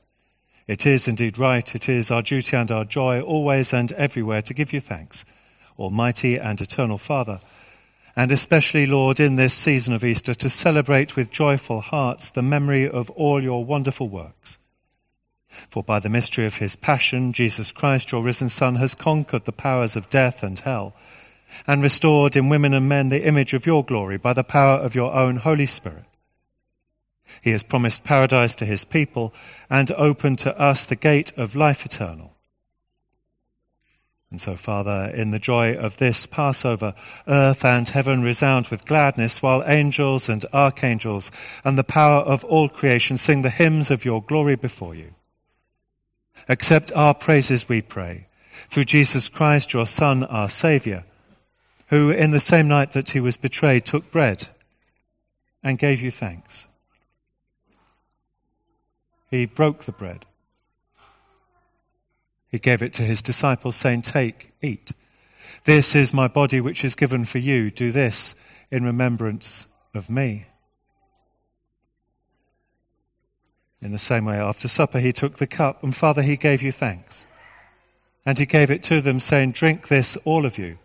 It 0.67 0.85
is 0.85 1.07
indeed 1.07 1.39
right, 1.39 1.73
it 1.73 1.89
is 1.89 2.11
our 2.11 2.21
duty 2.21 2.55
and 2.55 2.69
our 2.71 2.85
joy 2.85 3.19
always 3.19 3.73
and 3.73 3.91
everywhere 3.93 4.43
to 4.43 4.53
give 4.53 4.71
you 4.71 4.79
thanks, 4.79 5.25
Almighty 5.79 6.37
and 6.37 6.61
Eternal 6.61 6.99
Father, 6.99 7.41
and 8.15 8.31
especially, 8.31 8.85
Lord, 8.85 9.19
in 9.19 9.37
this 9.37 9.55
season 9.55 9.95
of 9.95 10.03
Easter, 10.03 10.35
to 10.35 10.49
celebrate 10.49 11.15
with 11.15 11.31
joyful 11.31 11.81
hearts 11.81 12.29
the 12.29 12.43
memory 12.43 12.87
of 12.87 13.09
all 13.11 13.41
your 13.41 13.65
wonderful 13.65 14.07
works. 14.07 14.59
For 15.69 15.83
by 15.83 15.99
the 15.99 16.09
mystery 16.09 16.45
of 16.45 16.57
his 16.57 16.75
passion, 16.75 17.33
Jesus 17.33 17.71
Christ, 17.71 18.11
your 18.11 18.23
risen 18.23 18.49
Son, 18.49 18.75
has 18.75 18.95
conquered 18.95 19.45
the 19.45 19.51
powers 19.51 19.95
of 19.95 20.09
death 20.09 20.43
and 20.43 20.57
hell, 20.59 20.95
and 21.67 21.81
restored 21.81 22.35
in 22.35 22.49
women 22.49 22.73
and 22.73 22.89
men 22.89 23.09
the 23.09 23.25
image 23.25 23.53
of 23.53 23.65
your 23.65 23.83
glory 23.83 24.17
by 24.17 24.33
the 24.33 24.43
power 24.43 24.77
of 24.77 24.95
your 24.95 25.13
own 25.13 25.37
Holy 25.37 25.65
Spirit. 25.65 26.05
He 27.41 27.51
has 27.51 27.63
promised 27.63 28.03
paradise 28.03 28.55
to 28.55 28.65
his 28.65 28.85
people 28.85 29.33
and 29.69 29.91
opened 29.91 30.39
to 30.39 30.59
us 30.59 30.85
the 30.85 30.95
gate 30.95 31.31
of 31.37 31.55
life 31.55 31.85
eternal. 31.85 32.33
And 34.33 34.41
so, 34.41 34.55
Father, 34.55 35.11
in 35.13 35.29
the 35.29 35.37
joy 35.37 35.75
of 35.75 35.97
this 35.97 36.25
Passover, 36.25 36.95
earth 37.27 37.63
and 37.63 37.87
heaven 37.87 38.23
resound 38.23 38.69
with 38.69 38.83
gladness, 38.83 39.43
while 39.43 39.63
angels 39.67 40.27
and 40.27 40.43
archangels 40.51 41.31
and 41.63 41.77
the 41.77 41.83
power 41.83 42.21
of 42.21 42.43
all 42.45 42.67
creation 42.67 43.15
sing 43.15 43.43
the 43.43 43.51
hymns 43.51 43.91
of 43.91 44.05
your 44.05 44.23
glory 44.23 44.55
before 44.55 44.95
you. 44.95 45.13
Accept 46.49 46.91
our 46.93 47.13
praises, 47.13 47.69
we 47.69 47.81
pray, 47.81 48.27
through 48.69 48.85
Jesus 48.85 49.29
Christ, 49.29 49.73
your 49.73 49.85
Son, 49.85 50.23
our 50.25 50.49
Saviour, 50.49 51.03
who, 51.87 52.09
in 52.09 52.31
the 52.31 52.39
same 52.39 52.67
night 52.67 52.91
that 52.91 53.11
he 53.11 53.19
was 53.19 53.37
betrayed, 53.37 53.85
took 53.85 54.11
bread 54.11 54.47
and 55.63 55.79
gave 55.79 56.01
you 56.01 56.11
thanks. 56.11 56.67
He 59.29 59.45
broke 59.45 59.83
the 59.83 59.91
bread. 59.91 60.25
He 62.49 62.59
gave 62.59 62.83
it 62.83 62.93
to 62.93 63.03
his 63.03 63.21
disciples, 63.21 63.75
saying, 63.75 64.03
Take, 64.03 64.51
eat. 64.61 64.91
This 65.63 65.95
is 65.95 66.13
my 66.13 66.27
body 66.27 66.61
which 66.61 66.83
is 66.83 66.93
given 66.93 67.25
for 67.25 67.39
you. 67.39 67.71
Do 67.71 67.91
this 67.91 68.35
in 68.69 68.83
remembrance 68.83 69.67
of 69.93 70.09
me. 70.09 70.45
In 73.83 73.91
the 73.91 73.99
same 73.99 74.23
way, 74.23 74.37
after 74.37 74.69
supper, 74.69 74.99
he 74.99 75.11
took 75.11 75.37
the 75.37 75.45
cup, 75.45 75.83
and 75.83 75.93
Father, 75.93 76.21
he 76.21 76.37
gave 76.37 76.61
you 76.61 76.71
thanks. 76.71 77.27
And 78.25 78.39
he 78.39 78.45
gave 78.45 78.71
it 78.71 78.81
to 78.83 79.01
them, 79.01 79.19
saying, 79.19 79.51
Drink 79.51 79.89
this, 79.89 80.15
all 80.23 80.45
of 80.45 80.57
you. 80.57 80.77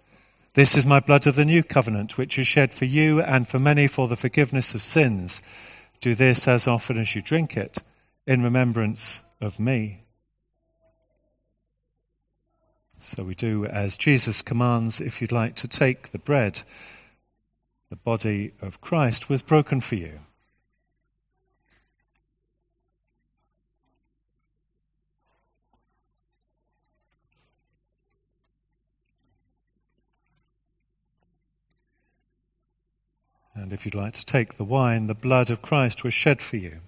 This 0.54 0.76
is 0.76 0.84
my 0.84 0.98
blood 0.98 1.24
of 1.28 1.36
the 1.36 1.44
new 1.44 1.62
covenant, 1.62 2.18
which 2.18 2.40
is 2.40 2.48
shed 2.48 2.74
for 2.74 2.86
you 2.86 3.22
and 3.22 3.46
for 3.46 3.60
many 3.60 3.86
for 3.86 4.08
the 4.08 4.16
forgiveness 4.16 4.74
of 4.74 4.82
sins. 4.82 5.40
Do 6.00 6.16
this 6.16 6.48
as 6.48 6.66
often 6.66 6.98
as 6.98 7.14
you 7.14 7.22
drink 7.22 7.56
it 7.56 7.78
in 8.26 8.42
remembrance 8.42 9.22
of 9.40 9.60
me. 9.60 10.02
So 12.98 13.22
we 13.22 13.36
do 13.36 13.64
as 13.64 13.96
Jesus 13.96 14.42
commands 14.42 15.00
if 15.00 15.20
you'd 15.20 15.30
like 15.30 15.54
to 15.56 15.68
take 15.68 16.10
the 16.10 16.18
bread. 16.18 16.62
The 17.90 17.96
body 17.96 18.54
of 18.60 18.80
Christ 18.80 19.28
was 19.28 19.40
broken 19.40 19.80
for 19.80 19.94
you. 19.94 20.18
And 33.60 33.72
if 33.72 33.84
you'd 33.84 33.94
like 33.94 34.14
to 34.14 34.24
take 34.24 34.56
the 34.56 34.64
wine, 34.64 35.08
the 35.08 35.14
blood 35.14 35.50
of 35.50 35.62
Christ 35.62 36.04
was 36.04 36.14
shed 36.14 36.40
for 36.40 36.56
you. 36.56 36.80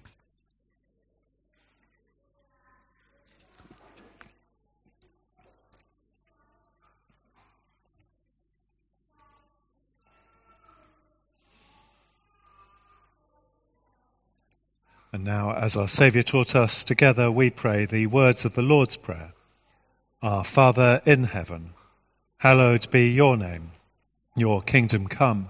And 15.13 15.25
now, 15.25 15.53
as 15.53 15.75
our 15.75 15.89
Saviour 15.89 16.23
taught 16.23 16.55
us, 16.55 16.85
together 16.85 17.29
we 17.29 17.49
pray 17.49 17.85
the 17.85 18.07
words 18.07 18.45
of 18.45 18.55
the 18.55 18.61
Lord's 18.61 18.95
Prayer. 18.95 19.33
Our 20.21 20.45
Father 20.45 21.01
in 21.05 21.25
heaven, 21.25 21.71
hallowed 22.37 22.89
be 22.91 23.09
your 23.09 23.35
name. 23.35 23.71
Your 24.37 24.61
kingdom 24.61 25.07
come, 25.07 25.49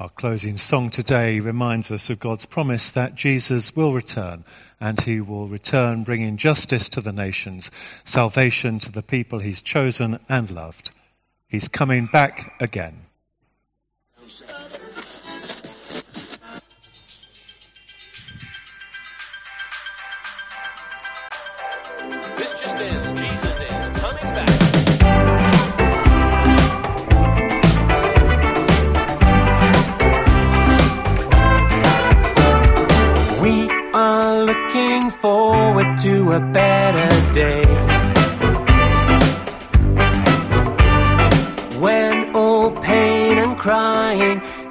Our 0.00 0.08
closing 0.08 0.56
song 0.56 0.88
today 0.88 1.40
reminds 1.40 1.92
us 1.92 2.08
of 2.08 2.20
God's 2.20 2.46
promise 2.46 2.90
that 2.90 3.14
Jesus 3.14 3.76
will 3.76 3.92
return 3.92 4.46
and 4.80 4.98
he 4.98 5.20
will 5.20 5.46
return 5.46 6.04
bringing 6.04 6.38
justice 6.38 6.88
to 6.88 7.02
the 7.02 7.12
nations, 7.12 7.70
salvation 8.02 8.78
to 8.78 8.90
the 8.90 9.02
people 9.02 9.40
he's 9.40 9.60
chosen 9.60 10.18
and 10.26 10.50
loved. 10.50 10.90
He's 11.48 11.68
coming 11.68 12.06
back 12.06 12.54
again. 12.60 13.09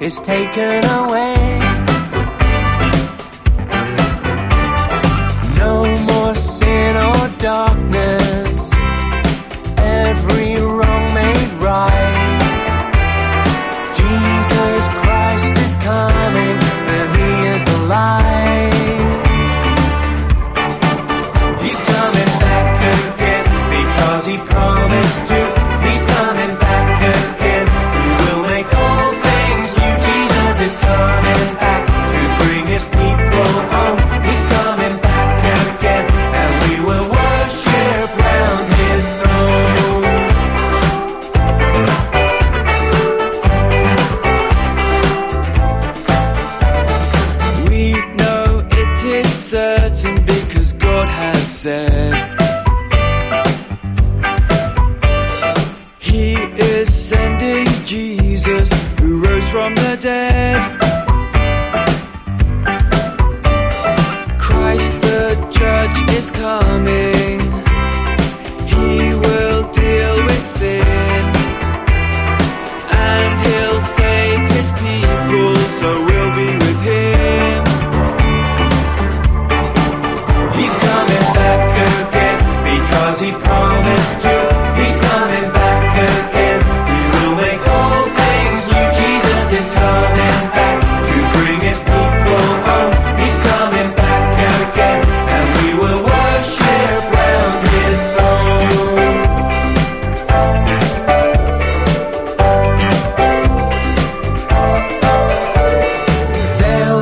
Is 0.00 0.18
taken 0.22 0.84
away. 0.84 1.39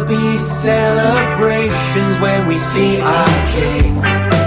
Be 0.09 0.39
celebrations 0.39 2.19
when 2.19 2.47
we 2.49 2.57
see 2.57 2.99
our 3.01 3.53
King. 3.53 4.38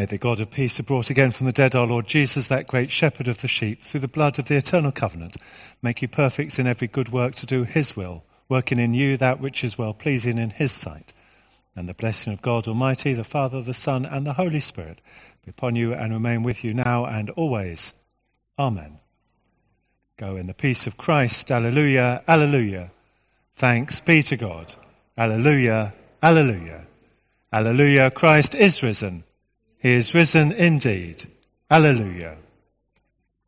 May 0.00 0.06
the 0.06 0.16
God 0.16 0.40
of 0.40 0.50
peace, 0.50 0.78
who 0.78 0.82
brought 0.82 1.10
again 1.10 1.30
from 1.30 1.44
the 1.44 1.52
dead 1.52 1.76
our 1.76 1.86
Lord 1.86 2.06
Jesus, 2.06 2.48
that 2.48 2.66
great 2.66 2.90
shepherd 2.90 3.28
of 3.28 3.42
the 3.42 3.48
sheep, 3.48 3.82
through 3.82 4.00
the 4.00 4.08
blood 4.08 4.38
of 4.38 4.48
the 4.48 4.56
eternal 4.56 4.92
covenant, 4.92 5.36
make 5.82 6.00
you 6.00 6.08
perfect 6.08 6.58
in 6.58 6.66
every 6.66 6.88
good 6.88 7.10
work 7.10 7.34
to 7.34 7.44
do 7.44 7.64
his 7.64 7.94
will, 7.94 8.24
working 8.48 8.78
in 8.78 8.94
you 8.94 9.18
that 9.18 9.40
which 9.40 9.62
is 9.62 9.76
well 9.76 9.92
pleasing 9.92 10.38
in 10.38 10.48
his 10.48 10.72
sight. 10.72 11.12
And 11.76 11.86
the 11.86 11.92
blessing 11.92 12.32
of 12.32 12.40
God 12.40 12.66
Almighty, 12.66 13.12
the 13.12 13.24
Father, 13.24 13.60
the 13.60 13.74
Son, 13.74 14.06
and 14.06 14.26
the 14.26 14.32
Holy 14.32 14.60
Spirit 14.60 15.02
be 15.44 15.50
upon 15.50 15.76
you 15.76 15.92
and 15.92 16.14
remain 16.14 16.44
with 16.44 16.64
you 16.64 16.72
now 16.72 17.04
and 17.04 17.28
always. 17.28 17.92
Amen. 18.58 19.00
Go 20.16 20.36
in 20.36 20.46
the 20.46 20.54
peace 20.54 20.86
of 20.86 20.96
Christ. 20.96 21.52
Alleluia, 21.52 22.22
alleluia. 22.26 22.90
Thanks 23.54 24.00
be 24.00 24.22
to 24.22 24.38
God. 24.38 24.72
Alleluia, 25.18 25.92
alleluia. 26.22 26.86
Alleluia, 27.52 28.10
Christ 28.10 28.54
is 28.54 28.82
risen. 28.82 29.24
He 29.80 29.94
is 29.94 30.14
risen 30.14 30.52
indeed. 30.52 31.26
Alleluia. 31.70 32.36